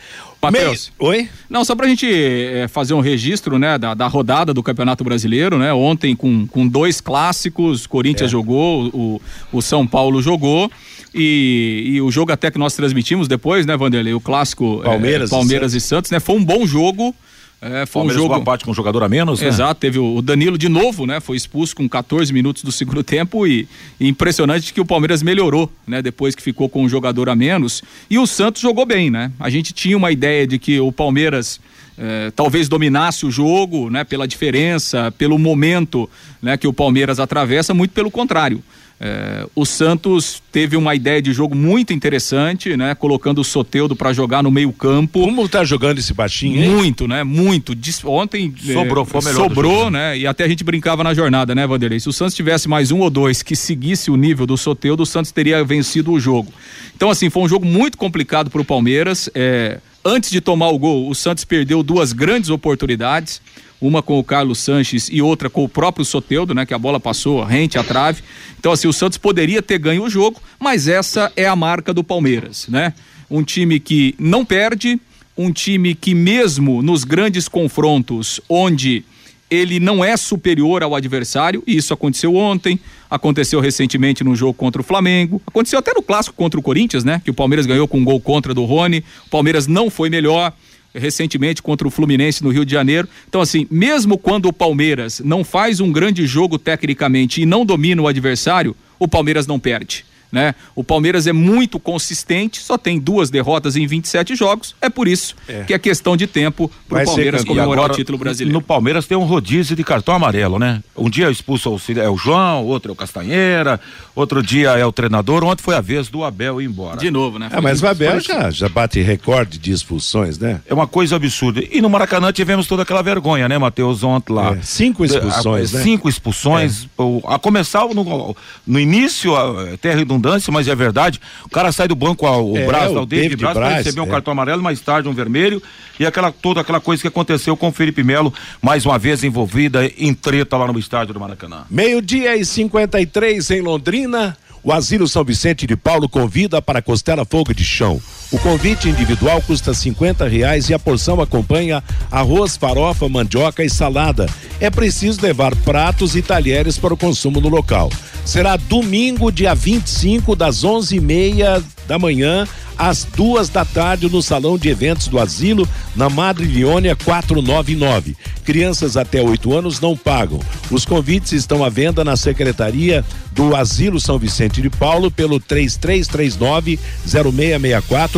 [0.50, 0.92] Matheus.
[0.98, 1.28] Oi?
[1.48, 5.58] Não, só pra gente é, fazer um registro, né, da, da, rodada do Campeonato Brasileiro,
[5.58, 5.72] né?
[5.72, 8.32] Ontem com, com dois clássicos, Corinthians é.
[8.32, 10.70] jogou, o, o São Paulo jogou.
[11.14, 14.14] E, e, o jogo até que nós transmitimos depois, né, Vanderlei?
[14.14, 15.84] O clássico Palmeiras, é, Palmeiras e, Santos.
[15.84, 16.20] e Santos, né?
[16.20, 17.14] Foi um bom jogo.
[17.62, 18.40] É, foi Palmeiras um jogo.
[18.40, 19.46] empate com um jogador a menos, né?
[19.46, 21.20] Exato, teve o Danilo de novo, né?
[21.20, 23.68] Foi expulso com 14 minutos do segundo tempo e,
[24.00, 26.02] e, impressionante que o Palmeiras melhorou, né?
[26.02, 27.80] Depois que ficou com um jogador a menos.
[28.10, 29.30] E o Santos jogou bem, né?
[29.38, 31.60] A gente tinha uma ideia de que o Palmeiras
[31.96, 34.02] eh, talvez dominasse o jogo, né?
[34.02, 36.10] Pela diferença, pelo momento,
[36.42, 36.56] né?
[36.56, 38.62] Que o Palmeiras atravessa, muito pelo contrário
[39.00, 42.94] É, o Santos teve uma ideia de jogo muito interessante, né?
[42.94, 45.20] Colocando o Soteudo para jogar no meio campo.
[45.20, 46.70] Como tá jogando esse baixinho, hein?
[46.70, 47.24] Muito, né?
[47.24, 47.74] Muito.
[48.04, 50.16] Ontem sobrou, é, foi melhor sobrou, né?
[50.16, 51.98] E até a gente brincava na jornada, né, Vanderlei?
[51.98, 55.06] Se o Santos tivesse mais um ou dois que seguisse o nível do Soteudo, o
[55.06, 56.52] Santos teria vencido o jogo.
[56.94, 59.28] Então, assim, foi um jogo muito complicado para o Palmeiras.
[59.34, 63.40] É, antes de tomar o gol, o Santos perdeu duas grandes oportunidades
[63.80, 66.64] uma com o Carlos Sanches e outra com o próprio Soteudo, né?
[66.64, 68.22] Que a bola passou rente à trave.
[68.58, 72.02] Então, assim, o Santos poderia ter ganho o jogo, mas essa é a marca do
[72.02, 72.94] Palmeiras, né?
[73.30, 74.98] Um time que não perde,
[75.36, 79.04] um time que mesmo nos grandes confrontos onde
[79.50, 82.78] ele não é superior ao adversário, e isso aconteceu ontem,
[83.10, 87.20] aconteceu recentemente no jogo contra o Flamengo, aconteceu até no clássico contra o Corinthians, né?
[87.24, 90.52] Que o Palmeiras ganhou com um gol contra do Rony, o Palmeiras não foi melhor,
[90.94, 93.08] recentemente contra o Fluminense no Rio de Janeiro.
[93.28, 98.00] Então, assim, mesmo quando o Palmeiras não faz um grande jogo tecnicamente e não domina
[98.00, 100.54] o adversário, o Palmeiras não perde né?
[100.74, 104.74] O Palmeiras é muito consistente, só tem duas derrotas em 27 jogos.
[104.82, 105.62] É por isso é.
[105.62, 108.52] que é questão de tempo para o Palmeiras comemorar agora, o título brasileiro.
[108.52, 110.82] No Palmeiras tem um rodízio de cartão amarelo, né?
[110.96, 113.80] Um dia expulso é o João, outro é o Castanheira,
[114.14, 115.44] outro dia é o treinador.
[115.44, 116.96] Ontem foi a vez do Abel ir embora.
[116.96, 117.48] De novo, né?
[117.52, 120.60] É, mas o Abel já, já bate recorde de expulsões, né?
[120.66, 121.62] É uma coisa absurda.
[121.70, 124.54] E no Maracanã tivemos toda aquela vergonha, né, Matheus, ontem lá.
[124.54, 125.84] É, cinco expulsões, a, né?
[125.84, 126.88] Cinco expulsões.
[126.98, 127.32] É.
[127.32, 129.32] A começar no, no início,
[129.72, 131.20] até redundante redundância, mas é verdade.
[131.44, 134.00] O cara sai do banco, o é, Braz, o, o David, David Braz, para receber
[134.00, 134.10] um é.
[134.10, 135.62] cartão amarelo, mais tarde um vermelho.
[136.00, 139.86] E aquela, toda aquela coisa que aconteceu com o Felipe Melo, mais uma vez envolvida
[139.98, 141.64] em treta lá no estádio do Maracanã.
[141.70, 144.36] Meio-dia e 53 em Londrina.
[144.62, 148.00] O Asilo São Vicente de Paulo convida para Costela Fogo de Chão.
[148.32, 154.26] O convite individual custa 50 reais e a porção acompanha arroz, farofa, mandioca e salada.
[154.60, 157.90] É preciso levar pratos e talheres para o consumo no local.
[158.24, 164.68] Será domingo, dia 25, das 11h30 da manhã às duas da tarde no Salão de
[164.68, 168.16] Eventos do Asilo, na Madre Leônia 499.
[168.44, 170.40] Crianças até 8 anos não pagam.
[170.70, 175.40] Os convites estão à venda na Secretaria do Asilo São Vicente de Paulo pelo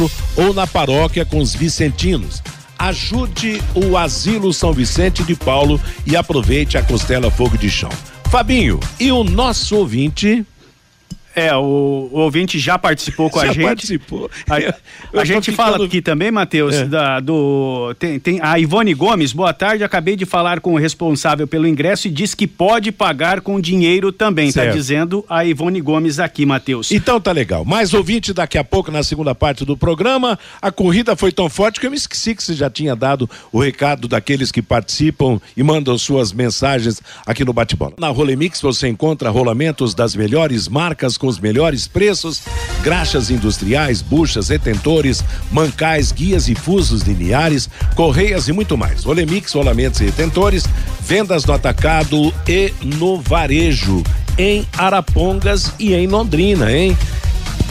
[0.07, 2.43] 3339-0664 ou na paróquia com os vicentinos.
[2.79, 7.91] Ajude o Asilo São Vicente de Paulo e aproveite a Costela Fogo de Chão.
[8.31, 10.45] Fabinho, e o nosso ouvinte
[11.37, 13.65] é, o, o, ouvinte já participou com já a gente.
[13.65, 14.31] participou.
[14.49, 15.71] A, a gente ficando...
[15.71, 16.87] fala aqui também, Matheus, é.
[16.87, 21.47] da, do, tem, tem a Ivone Gomes, boa tarde, acabei de falar com o responsável
[21.47, 24.69] pelo ingresso e diz que pode pagar com dinheiro também, tá certo.
[24.69, 26.91] tá dizendo a Ivone Gomes aqui, Matheus.
[26.91, 31.15] Então tá legal, mais ouvinte daqui a pouco na segunda parte do programa, a corrida
[31.15, 34.51] foi tão forte que eu me esqueci que você já tinha dado o recado daqueles
[34.51, 37.93] que participam e mandam suas mensagens aqui no Bate-Bola.
[37.99, 42.43] Na Rolemix você encontra rolamentos das melhores marcas com com os melhores preços,
[42.85, 49.05] graxas industriais, buchas, retentores, mancais, guias e fusos lineares, correias e muito mais.
[49.05, 50.65] Olemix, rolamentos e retentores,
[51.01, 54.05] vendas no atacado e no varejo
[54.39, 56.97] em Arapongas e em Londrina, hein?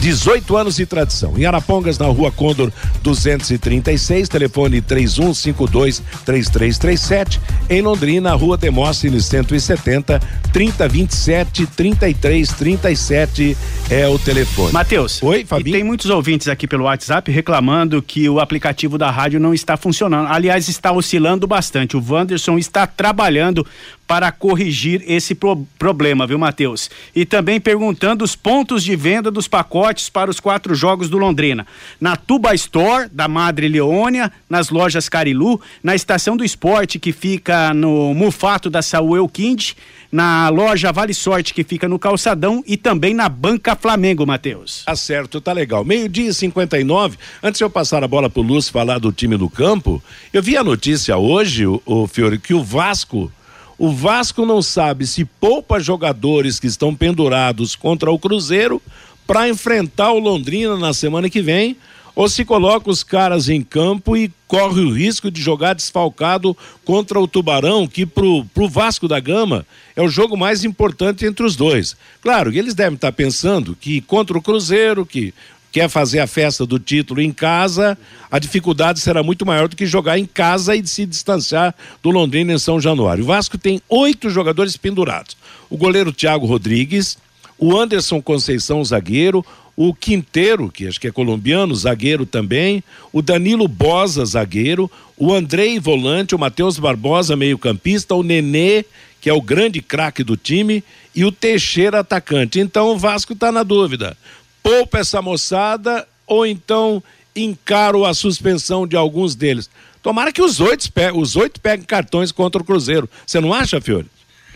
[0.00, 1.36] 18 anos de tradição.
[1.36, 2.70] Em Arapongas, na rua Condor
[3.02, 7.40] 236, telefone 3152 3337.
[7.68, 10.20] Em Londrina, rua Demóstenes 170
[10.52, 13.56] 3027 3337
[13.90, 14.72] é o telefone.
[14.72, 15.22] Matheus.
[15.22, 15.76] Oi, Fabinho.
[15.76, 20.28] tem muitos ouvintes aqui pelo WhatsApp reclamando que o aplicativo da rádio não está funcionando.
[20.28, 21.96] Aliás, está oscilando bastante.
[21.96, 23.66] O Wanderson está trabalhando
[24.06, 26.88] para corrigir esse pro problema, viu, Matheus?
[27.14, 31.66] E também perguntando os pontos de venda dos pacotes para os quatro jogos do Londrina.
[32.00, 37.74] Na Tuba Store, da Madre Leônia, nas lojas Carilu, na Estação do Esporte, que fica
[37.74, 39.72] no Mufato da Saúl Kind,
[40.10, 44.84] na loja Vale Sorte, que fica no Calçadão, e também na Banca Flamengo, Matheus.
[44.84, 45.84] Tá certo, tá legal.
[45.84, 47.16] Meio-dia e 59.
[47.42, 50.56] Antes de eu passar a bola pro Lúcio falar do time do campo, eu vi
[50.56, 53.30] a notícia hoje, o, o Fiore, que o Vasco
[53.78, 58.80] o Vasco não sabe se poupa jogadores que estão pendurados contra o Cruzeiro
[59.26, 61.76] para enfrentar o Londrina na semana que vem,
[62.14, 67.20] ou se coloca os caras em campo e corre o risco de jogar desfalcado contra
[67.20, 71.56] o Tubarão, que pro, pro Vasco da Gama é o jogo mais importante entre os
[71.56, 71.94] dois.
[72.22, 75.34] Claro, eles devem estar pensando que contra o Cruzeiro, que
[75.76, 77.98] quer fazer a festa do título em casa,
[78.30, 82.54] a dificuldade será muito maior do que jogar em casa e se distanciar do Londrina
[82.54, 83.22] em São Januário.
[83.22, 85.36] O Vasco tem oito jogadores pendurados:
[85.68, 87.18] o goleiro Thiago Rodrigues,
[87.58, 89.44] o Anderson Conceição, zagueiro,
[89.76, 95.78] o Quinteiro, que acho que é colombiano, zagueiro também, o Danilo Bosa, zagueiro, o Andrei
[95.78, 98.86] Volante, o Matheus Barbosa, meio-campista, o Nenê,
[99.20, 100.82] que é o grande craque do time,
[101.14, 102.60] e o Teixeira atacante.
[102.60, 104.16] Então o Vasco está na dúvida.
[104.66, 107.00] Poupa essa moçada ou então
[107.36, 109.70] encaro a suspensão de alguns deles.
[110.02, 113.08] Tomara que os oito, os oito peguem cartões contra o Cruzeiro.
[113.24, 114.06] Você não acha, Fiore?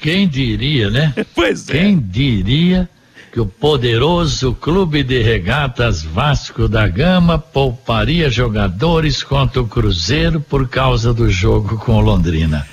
[0.00, 1.14] Quem diria, né?
[1.32, 1.74] pois é.
[1.74, 2.90] Quem diria
[3.32, 10.68] que o poderoso Clube de Regatas Vasco da Gama pouparia jogadores contra o Cruzeiro por
[10.68, 12.66] causa do jogo com o Londrina.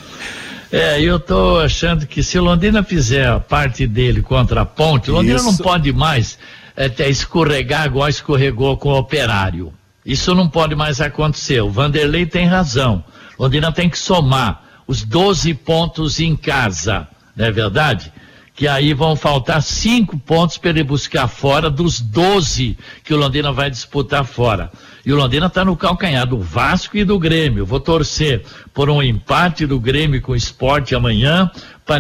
[0.71, 5.12] É, eu tô achando que se o Londrina fizer a parte dele contra a Ponte,
[5.12, 5.45] o Londrina Isso.
[5.45, 6.39] não pode mais
[6.78, 9.74] é, escorregar igual escorregou com o Operário.
[10.06, 11.60] Isso não pode mais acontecer.
[11.62, 13.04] O Vanderlei tem razão.
[13.38, 18.13] Londrina tem que somar os 12 pontos em casa, não é verdade?
[18.58, 23.52] que aí vão faltar cinco pontos para ele buscar fora dos 12 que o Londrina
[23.52, 24.72] vai disputar fora.
[25.06, 27.68] E o Londrina está no calcanhar do Vasco e do Grêmio.
[27.68, 31.52] Vou torcer por um empate do Grêmio com o esporte amanhã.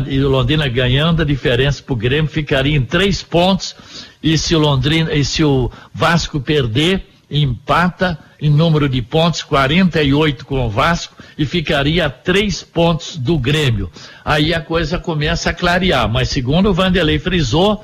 [0.09, 3.75] E o Londrina ganhando, a diferença para o Grêmio ficaria em três pontos.
[4.21, 10.45] E se o Londrina, e se o Vasco perder, empata em número de pontos, 48
[10.45, 13.91] com o Vasco, e ficaria a três pontos do Grêmio.
[14.23, 17.83] Aí a coisa começa a clarear, mas segundo o Vanderlei frisou,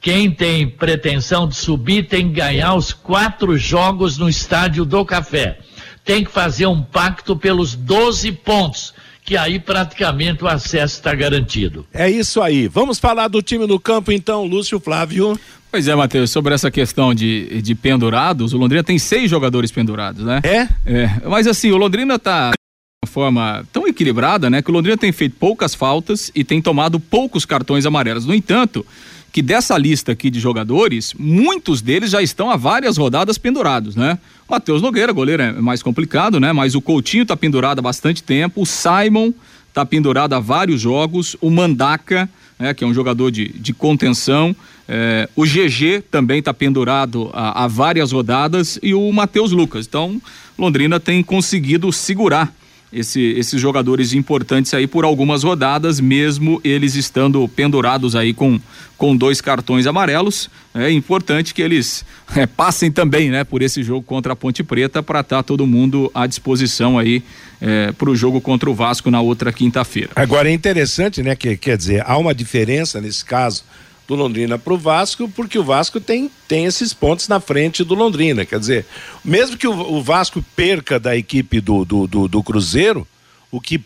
[0.00, 5.58] quem tem pretensão de subir tem que ganhar os quatro jogos no estádio do Café.
[6.04, 11.86] Tem que fazer um pacto pelos 12 pontos que aí praticamente o acesso está garantido.
[11.92, 12.68] É isso aí.
[12.68, 15.38] Vamos falar do time no campo então, Lúcio Flávio.
[15.70, 20.24] Pois é, Matheus, sobre essa questão de, de pendurados, o Londrina tem seis jogadores pendurados,
[20.24, 20.40] né?
[20.42, 20.68] É?
[20.84, 24.62] É, mas assim, o Londrina tá de uma forma tão equilibrada, né?
[24.62, 28.26] Que o Londrina tem feito poucas faltas e tem tomado poucos cartões amarelos.
[28.26, 28.84] No entanto,
[29.32, 34.18] que dessa lista aqui de jogadores, muitos deles já estão há várias rodadas pendurados, né?
[34.48, 36.52] Matheus Nogueira, goleiro é mais complicado, né?
[36.52, 39.32] Mas o Coutinho tá pendurado há bastante tempo, o Simon
[39.72, 42.74] tá pendurado há vários jogos, o Mandaca, né?
[42.74, 44.54] Que é um jogador de, de contenção,
[44.92, 49.86] é, o GG também está pendurado há, há, várias rodadas e o Matheus Lucas.
[49.86, 50.20] Então,
[50.58, 52.52] Londrina tem conseguido segurar
[52.92, 58.60] esse, esses jogadores importantes aí por algumas rodadas, mesmo eles estando pendurados aí com,
[58.98, 60.50] com dois cartões amarelos.
[60.74, 65.02] É importante que eles é, passem também, né, por esse jogo contra a Ponte Preta
[65.02, 67.22] para estar tá todo mundo à disposição aí
[67.60, 70.10] é, para o jogo contra o Vasco na outra quinta-feira.
[70.16, 73.64] Agora é interessante, né, que quer dizer há uma diferença nesse caso
[74.10, 77.94] do Londrina para o Vasco, porque o Vasco tem, tem esses pontos na frente do
[77.94, 78.44] Londrina.
[78.44, 78.86] Quer dizer,
[79.24, 83.06] mesmo que o, o Vasco perca da equipe do, do, do, do Cruzeiro,
[83.52, 83.80] o que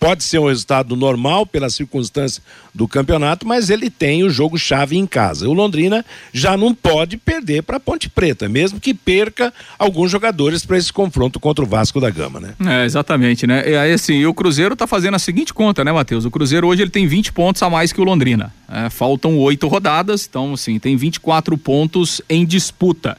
[0.00, 4.96] Pode ser um resultado normal pela circunstância do campeonato, mas ele tem o jogo chave
[4.96, 5.48] em casa.
[5.48, 10.78] O Londrina já não pode perder para Ponte Preta, mesmo que perca alguns jogadores para
[10.78, 12.54] esse confronto contra o Vasco da Gama, né?
[12.64, 13.68] É, exatamente, né?
[13.68, 16.24] E aí assim, o Cruzeiro está fazendo a seguinte conta, né, Matheus?
[16.24, 18.52] O Cruzeiro hoje ele tem 20 pontos a mais que o Londrina.
[18.70, 23.18] É, faltam oito rodadas, então assim, tem 24 pontos em disputa.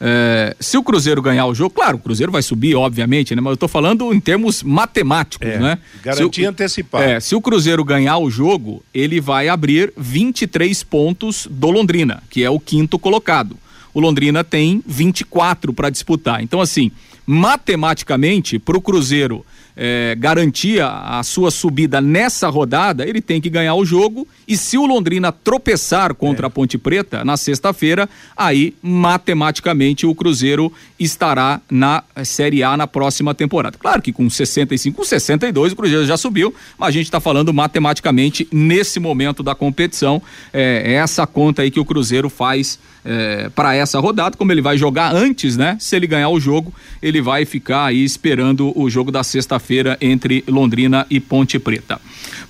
[0.00, 3.40] É, se o Cruzeiro ganhar o jogo, claro, o Cruzeiro vai subir, obviamente, né?
[3.40, 5.78] Mas eu tô falando em termos matemáticos, é, né?
[6.02, 7.04] Garantia antecipada.
[7.04, 12.44] É, se o Cruzeiro ganhar o jogo, ele vai abrir 23 pontos do Londrina, que
[12.44, 13.56] é o quinto colocado.
[13.92, 16.42] O Londrina tem 24 para disputar.
[16.42, 16.92] Então, assim,
[17.26, 19.44] matematicamente, para o Cruzeiro
[19.80, 24.26] é, garantir a, sua subida nessa rodada, ele tem que ganhar o jogo.
[24.46, 26.48] E se o Londrina tropeçar contra é.
[26.48, 33.32] a Ponte Preta na sexta-feira, aí matematicamente o Cruzeiro estará na Série A na próxima
[33.34, 33.78] temporada.
[33.78, 37.54] Claro que com 65, com 62 o Cruzeiro já subiu, mas a gente está falando
[37.54, 40.20] matematicamente nesse momento da competição.
[40.52, 44.62] É, é essa conta aí que o Cruzeiro faz é, para essa rodada, como ele
[44.62, 45.76] vai jogar antes, né?
[45.80, 50.44] Se ele ganhar o jogo, ele vai ficar aí esperando o jogo da sexta-feira entre
[50.46, 52.00] Londrina e Ponte Preta.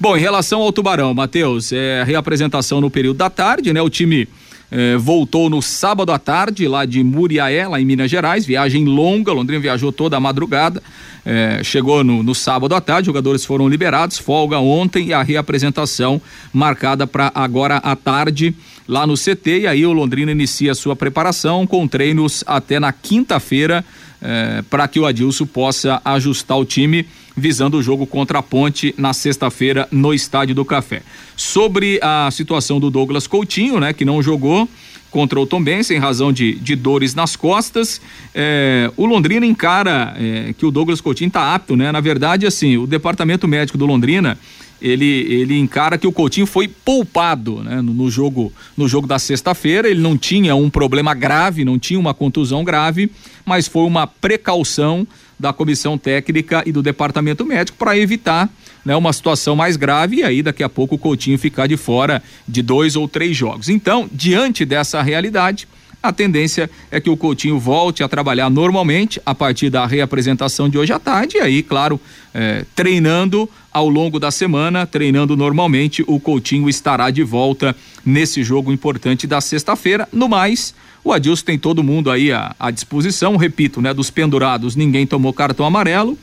[0.00, 3.82] Bom, em relação ao Tubarão, Matheus, é reapresentação no período da tarde, né?
[3.82, 4.28] O time
[4.70, 9.32] é, voltou no sábado à tarde, lá de Muriaé, lá em Minas Gerais, viagem longa,
[9.32, 10.82] Londrina viajou toda a madrugada,
[11.24, 16.20] é, chegou no, no, sábado à tarde, jogadores foram liberados, folga ontem e a reapresentação
[16.52, 18.54] marcada para agora à tarde
[18.88, 22.90] lá no CT, e aí o Londrina inicia a sua preparação com treinos até na
[22.90, 23.84] quinta-feira,
[24.20, 28.94] é, para que o Adilson possa ajustar o time visando o jogo contra a Ponte
[28.98, 31.02] na sexta-feira no Estádio do Café.
[31.36, 34.68] Sobre a situação do Douglas Coutinho, né, que não jogou
[35.10, 38.00] contra o Tombense em razão de, de dores nas costas.
[38.34, 41.90] É, o Londrina encara é, que o Douglas Coutinho está apto, né?
[41.90, 44.38] Na verdade, assim, o departamento médico do Londrina
[44.80, 49.18] ele, ele encara que o Coutinho foi poupado né, no, no jogo no jogo da
[49.18, 49.88] sexta-feira.
[49.88, 53.10] Ele não tinha um problema grave, não tinha uma contusão grave,
[53.44, 55.06] mas foi uma precaução
[55.38, 58.50] da comissão técnica e do departamento médico para evitar
[58.84, 62.22] né, uma situação mais grave e aí daqui a pouco o Coutinho ficar de fora
[62.46, 63.68] de dois ou três jogos.
[63.68, 65.68] Então, diante dessa realidade,
[66.02, 70.78] a tendência é que o Coutinho volte a trabalhar normalmente a partir da reapresentação de
[70.78, 72.00] hoje à tarde, e aí, claro,
[72.32, 78.72] é, treinando ao longo da semana, treinando normalmente, o Coutinho estará de volta nesse jogo
[78.72, 80.08] importante da sexta-feira.
[80.12, 83.92] No mais, o Adilson tem todo mundo aí à, à disposição, repito, né?
[83.92, 86.18] Dos pendurados, ninguém tomou cartão amarelo.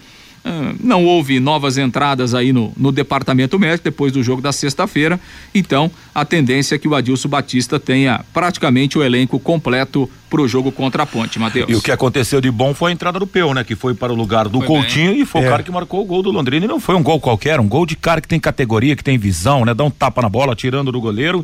[0.48, 5.20] Ah, não houve novas entradas aí no, no departamento médico depois do jogo da sexta-feira.
[5.56, 10.48] Então, a tendência é que o Adilson Batista tenha praticamente o elenco completo para o
[10.48, 11.68] jogo contra a Ponte, Matheus.
[11.68, 13.64] E o que aconteceu de bom foi a entrada do Peu, né?
[13.64, 15.22] Que foi para o lugar do foi Coutinho bem.
[15.22, 15.48] e foi é.
[15.48, 16.66] o cara que marcou o gol do Londrina.
[16.66, 19.18] E não foi um gol qualquer, um gol de cara que tem categoria, que tem
[19.18, 19.74] visão, né?
[19.74, 21.44] Dá um tapa na bola, tirando do goleiro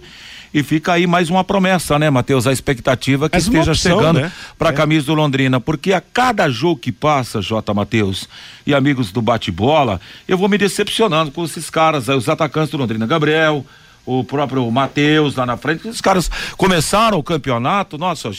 [0.53, 2.45] e fica aí mais uma promessa, né, Matheus?
[2.45, 4.31] A expectativa que esteja opção, chegando né?
[4.57, 4.75] para a é.
[4.75, 7.73] camisa do Londrina, porque a cada jogo que passa, J.
[7.73, 8.27] Matheus
[8.65, 13.07] e amigos do bate-bola, eu vou me decepcionando com esses caras, os atacantes do Londrina,
[13.07, 13.65] Gabriel,
[14.05, 18.31] o próprio Matheus lá na frente, os caras começaram o campeonato, nossa,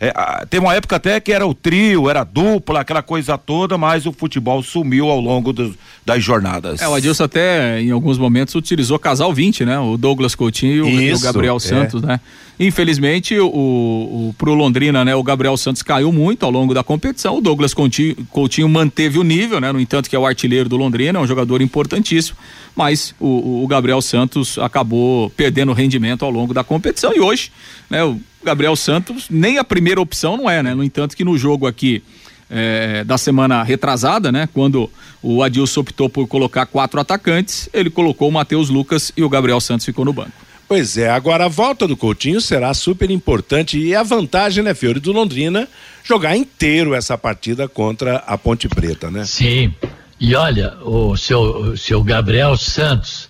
[0.00, 0.12] é,
[0.50, 4.12] tem uma época até que era o trio, era dupla, aquela coisa toda, mas o
[4.12, 6.80] futebol sumiu ao longo do, das jornadas.
[6.80, 9.78] É, o Adilson até em alguns momentos utilizou casal 20, né?
[9.78, 11.60] O Douglas Coutinho e o Gabriel é.
[11.60, 12.20] Santos, né?
[12.58, 17.36] Infelizmente, o, o, pro Londrina, né, o Gabriel Santos caiu muito ao longo da competição.
[17.36, 19.70] O Douglas Coutinho, Coutinho manteve o nível, né?
[19.70, 22.36] No entanto, que é o artilheiro do Londrina, é um jogador importantíssimo,
[22.74, 24.95] mas o, o Gabriel Santos acabou
[25.36, 27.12] perdendo rendimento ao longo da competição.
[27.14, 27.50] E hoje,
[27.88, 30.74] né, o Gabriel Santos nem a primeira opção não é, né?
[30.74, 32.02] No entanto, que no jogo aqui.
[32.48, 34.48] É, da semana retrasada, né?
[34.54, 34.88] Quando
[35.20, 39.60] o Adilson optou por colocar quatro atacantes, ele colocou o Matheus Lucas e o Gabriel
[39.60, 40.30] Santos ficou no banco.
[40.68, 44.98] Pois é, agora a volta do Coutinho será super importante e a vantagem, né, Fiore,
[44.98, 45.68] do Londrina
[46.02, 49.24] jogar inteiro essa partida contra a Ponte Preta, né?
[49.24, 49.72] Sim.
[50.18, 53.25] E olha, o seu, o seu Gabriel Santos,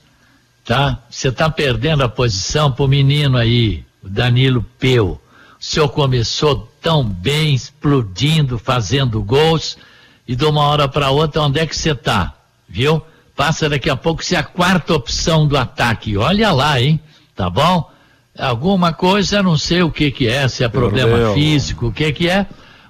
[0.66, 1.02] tá?
[1.08, 5.12] Você tá perdendo a posição pro menino aí, o Danilo Peu.
[5.58, 9.78] O senhor começou tão bem, explodindo, fazendo gols,
[10.28, 12.34] e de uma hora para outra, onde é que você tá?
[12.68, 13.00] Viu?
[13.34, 16.16] Passa daqui a pouco ser a quarta opção do ataque.
[16.16, 17.00] Olha lá, hein?
[17.36, 17.88] tá bom?
[18.36, 22.28] Alguma coisa, não sei o que que é, se é problema físico, o que que
[22.28, 22.46] é,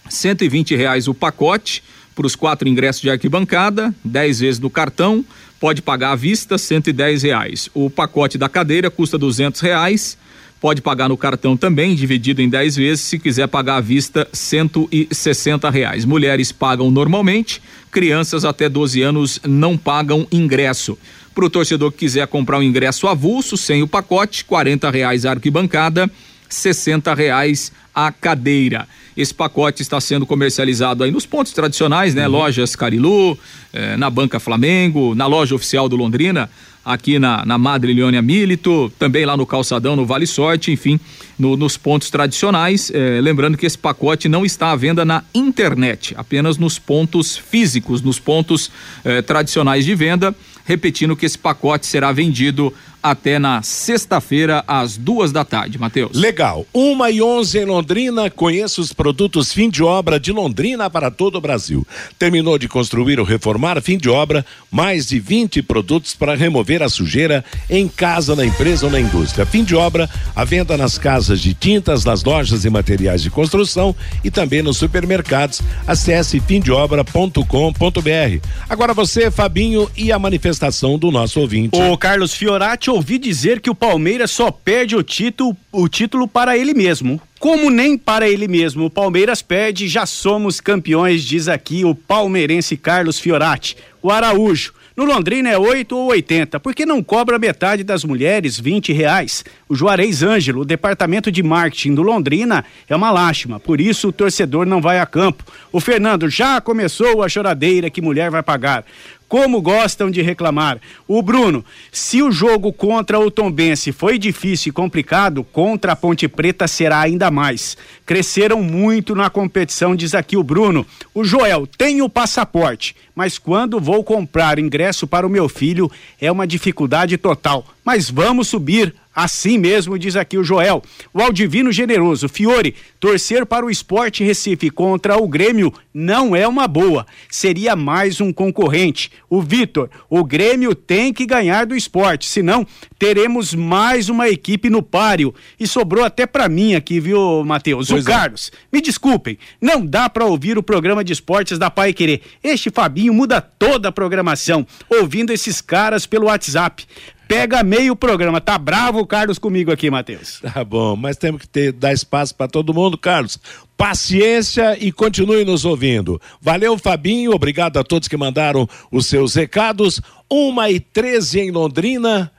[0.09, 1.83] 120 reais o pacote
[2.15, 5.25] para os quatro ingressos de arquibancada, 10 vezes no cartão,
[5.59, 7.69] pode pagar à vista, 110 reais.
[7.75, 10.17] O pacote da cadeira custa 200 reais
[10.65, 13.05] Pode pagar no cartão também, dividido em 10 vezes.
[13.05, 16.07] Se quiser pagar à vista, 160 reais.
[16.07, 17.61] Mulheres pagam normalmente,
[17.91, 20.97] crianças até 12 anos não pagam ingresso.
[21.35, 25.33] Para o torcedor que quiser comprar um ingresso avulso, sem o pacote, 40 reais a
[25.33, 26.11] arquibancada,
[26.49, 28.89] 60 reais a cadeira.
[29.15, 32.27] Esse pacote está sendo comercializado aí nos pontos tradicionais, né?
[32.27, 32.33] Uhum.
[32.33, 33.39] Lojas Carilu,
[33.71, 36.49] eh, na Banca Flamengo, na loja oficial do Londrina
[36.85, 41.01] aqui na, na Madre Leônia Milito, também lá no Calçadão, no Vale Sorte, enfim,
[41.39, 42.91] no, nos pontos tradicionais.
[42.95, 48.03] Eh, lembrando que esse pacote não está à venda na internet, apenas nos pontos físicos,
[48.03, 48.71] nos pontos
[49.05, 50.35] eh, tradicionais de venda.
[50.67, 52.73] Repetindo que esse pacote será vendido
[53.05, 56.17] até na sexta-feira, às duas da tarde, Matheus.
[56.17, 56.65] Legal.
[56.73, 61.37] Uma e onze em Londrina, conheça os produtos fim de obra de Londrina para todo
[61.37, 61.87] o Brasil.
[62.19, 66.89] Terminou de construir ou reformar, fim de obra, mais de 20 produtos para remover a
[66.89, 69.45] sujeira em casa, na empresa ou na indústria.
[69.45, 73.95] Fim de obra, a venda nas casas de tintas, nas lojas e materiais de construção
[74.25, 75.61] e também nos supermercados.
[75.87, 78.49] Acesse fimdeobra.com.br.
[78.67, 81.79] Agora você, Fabinho, e a manifestação do nosso ouvinte.
[81.79, 86.57] O Carlos Fiorati ouvi dizer que o Palmeiras só perde o título, o título para
[86.57, 87.21] ele mesmo.
[87.39, 92.77] Como nem para ele mesmo o Palmeiras perde, já somos campeões, diz aqui o palmeirense
[92.77, 93.77] Carlos Fiorati.
[94.01, 94.73] O Araújo.
[94.97, 99.45] No Londrina é 8 ou 80, porque não cobra metade das mulheres 20 reais.
[99.69, 104.13] O Juarez Ângelo, o departamento de marketing do Londrina, é uma lástima, por isso o
[104.13, 105.43] torcedor não vai a campo.
[105.73, 108.85] O Fernando já começou a choradeira que mulher vai pagar
[109.29, 110.81] como gostam de reclamar.
[111.07, 116.29] O Bruno, se o jogo contra o Tombense foi difícil e complicado, contra a Ponte
[116.29, 117.77] Preta será ainda mais.
[118.07, 120.87] Cresceram muito na competição, diz aqui o Bruno.
[121.13, 126.31] O Joel, tem o passaporte, mas quando vou comprar ingresso para o meu filho é
[126.31, 127.67] uma dificuldade total.
[127.85, 130.83] Mas vamos subir Assim mesmo diz aqui o Joel.
[131.13, 136.67] O Aldivino Generoso, Fiore, torcer para o Esporte Recife contra o Grêmio não é uma
[136.67, 137.07] boa.
[137.31, 139.13] Seria mais um concorrente.
[139.31, 142.67] O Vitor, o Grêmio tem que ganhar do esporte, senão
[142.99, 145.33] teremos mais uma equipe no páreo.
[145.59, 147.91] E sobrou até para mim aqui, viu, Matheus?
[147.91, 148.03] O é.
[148.03, 152.23] Carlos, me desculpem, não dá para ouvir o programa de esportes da Pai Querer.
[152.43, 156.85] Este Fabinho muda toda a programação, ouvindo esses caras pelo WhatsApp
[157.29, 158.41] pega meio programa.
[158.41, 160.41] Tá bravo o Carlos comigo aqui, Matheus.
[160.41, 163.39] Tá bom, mas temos que ter, dar espaço para todo mundo, Carlos.
[163.77, 166.21] Paciência e continue nos ouvindo.
[166.41, 167.33] Valeu, Fabinho.
[167.33, 170.01] Obrigado a todos que mandaram os seus recados.
[170.31, 172.31] Uma e treze em Londrina.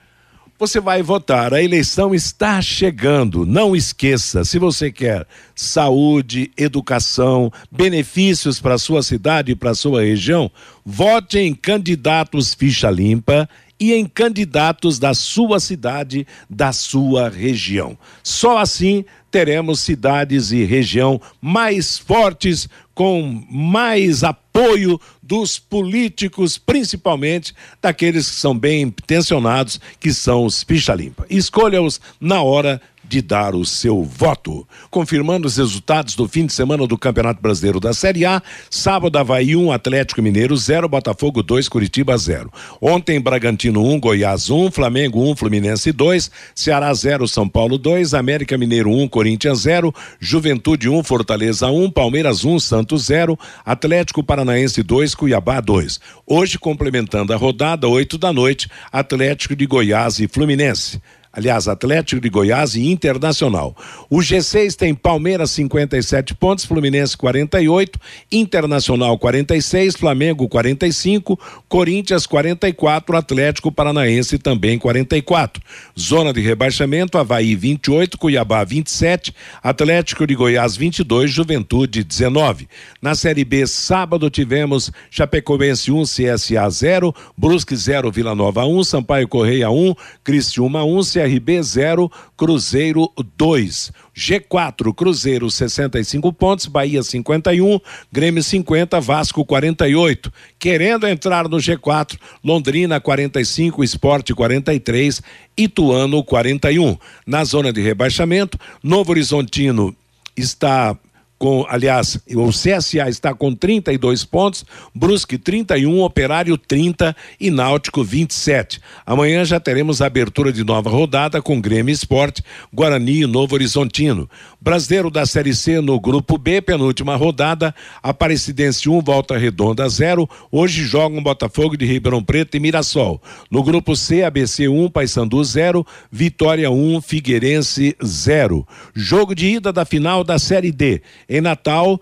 [0.57, 1.53] Você vai votar.
[1.53, 3.45] A eleição está chegando.
[3.45, 10.49] Não esqueça, se você quer saúde, educação, benefícios para sua cidade e para sua região,
[10.85, 13.49] vote em candidatos ficha limpa
[13.79, 17.97] e em candidatos da sua cidade, da sua região.
[18.23, 28.29] Só assim teremos cidades e região mais fortes, com mais apoio dos políticos, principalmente daqueles
[28.29, 31.25] que são bem intencionados, que são os ficha limpa.
[31.29, 34.67] Escolha-os na hora de dar o seu voto.
[34.89, 39.55] Confirmando os resultados do fim de semana do Campeonato Brasileiro da Série A, sábado Havaí
[39.55, 42.51] 1, Atlético Mineiro 0, Botafogo 2, Curitiba 0.
[42.81, 48.57] Ontem Bragantino 1, Goiás 1, Flamengo 1, Fluminense 2, Ceará 0, São Paulo 2, América
[48.57, 55.15] Mineiro 1, Corinthians 0, Juventude 1, Fortaleza 1, Palmeiras 1, Santos 0, Atlético Paranaense 2,
[55.15, 55.99] Cuiabá 2.
[56.25, 60.99] Hoje complementando a rodada 8 da noite, Atlético de Goiás e Fluminense
[61.35, 63.75] aliás, Atlético de Goiás e Internacional.
[64.09, 67.99] O G6 tem Palmeiras 57 pontos, Fluminense 48,
[68.31, 75.61] Internacional 46, Flamengo 45, Corinthians 44, Atlético Paranaense também 44.
[75.99, 82.67] Zona de rebaixamento: Havaí 28, Cuiabá 27, Atlético de Goiás 22, Juventude 19.
[83.01, 89.27] Na Série B, sábado tivemos Chapecoense 1, CSA 0, Brusque 0, Vila Nova 1, Sampaio
[89.27, 93.91] Correia 1, Cristiúma 1, CSA CRB 0, Cruzeiro 2.
[94.15, 97.79] G4, Cruzeiro 65 pontos, Bahia 51,
[98.11, 100.31] Grêmio 50, Vasco 48.
[100.57, 105.21] Querendo entrar no G4, Londrina 45, Esporte 43,
[105.57, 106.97] Ituano 41.
[107.25, 109.95] Na zona de rebaixamento, Novo Horizontino
[110.37, 110.97] está
[111.37, 118.79] com, aliás, o CSA está com 32 pontos, Brusque 31, Operário 30 e Náutico 27.
[119.05, 124.29] Amanhã já teremos a abertura de nova rodada com Grêmio Esporte, Guarani e Novo Horizontino.
[124.61, 130.27] Brasileiro da Série C no grupo B, penúltima rodada, Aparecidense 1, Volta Redonda 0.
[130.51, 133.21] Hoje jogam Botafogo de Ribeirão Preto e Mirassol.
[133.51, 138.67] No grupo C, ABC 1, Paysandu 0, Vitória 1, Figueirense 0.
[138.95, 141.01] Jogo de ida da final da Série D.
[141.27, 141.99] Em Natal,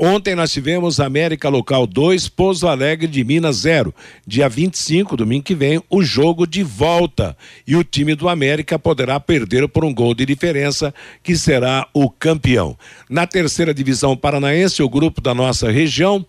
[0.00, 3.92] Ontem nós tivemos América Local 2, Pouso Alegre de Minas 0.
[4.24, 7.36] Dia 25, domingo que vem, o jogo de volta.
[7.66, 12.08] E o time do América poderá perder por um gol de diferença, que será o
[12.08, 12.78] campeão.
[13.10, 16.24] Na terceira divisão paranaense, o grupo da nossa região.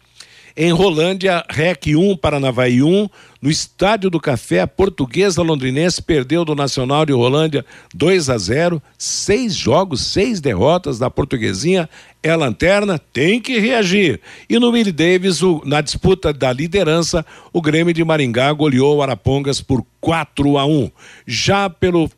[0.58, 3.08] Em Rolândia, REC 1, Paranavaí 1,
[3.42, 8.82] no Estádio do Café, a portuguesa londrinense perdeu do Nacional de Rolândia 2 a 0,
[8.98, 11.90] seis jogos, seis derrotas da portuguesinha.
[12.22, 14.20] É lanterna, tem que reagir.
[14.50, 19.02] E no Willie Davis, o, na disputa da liderança, o Grêmio de Maringá goleou o
[19.02, 20.92] Arapongas por 4 a 1.
[21.26, 22.10] Já pelo,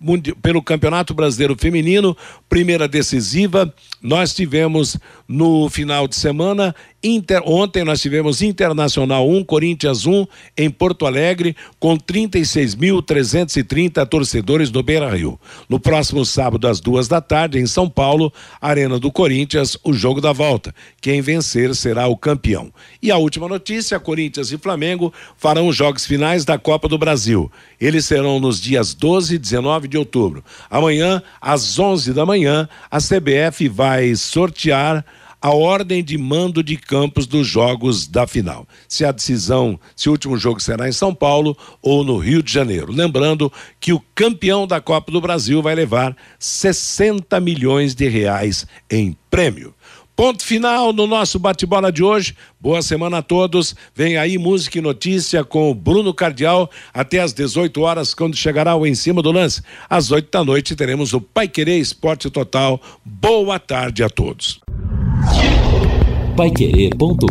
[0.42, 2.18] pelo Campeonato Brasileiro Feminino,
[2.50, 4.98] primeira decisiva, nós tivemos
[5.28, 10.26] no final de semana, Inter, ontem nós tivemos Internacional 1, Corinthians 1
[10.58, 15.40] em Porto Alegre, com 36.330 torcedores no Beira Rio.
[15.70, 20.22] No próximo sábado, às duas da tarde, em São Paulo, Arena do Corinthians, o jogo
[20.22, 20.74] da volta.
[21.00, 22.72] Quem vencer será o campeão.
[23.02, 27.52] E a última notícia: Corinthians e Flamengo farão os jogos finais da Copa do Brasil.
[27.80, 30.44] Eles serão nos dias 12 e 19 de outubro.
[30.70, 35.06] Amanhã, às 11 da manhã, a CBF vai sortear
[35.42, 38.68] a ordem de mando de campos dos jogos da final.
[38.88, 42.54] Se a decisão, se o último jogo será em São Paulo ou no Rio de
[42.54, 42.92] Janeiro.
[42.92, 49.18] Lembrando que o campeão da Copa do Brasil vai levar 60 milhões de reais em
[49.30, 49.74] prêmio.
[50.16, 52.36] Ponto final no nosso bate-bola de hoje.
[52.60, 53.76] Boa semana a todos.
[53.96, 58.76] Vem aí música e notícia com o Bruno Cardial até às 18 horas, quando chegará
[58.76, 59.64] o Em Cima do Lance.
[59.90, 62.80] Às 8 da noite teremos o Pai Querer Esporte Total.
[63.04, 64.60] Boa tarde a todos.
[66.36, 67.22] Paiquerê.com.br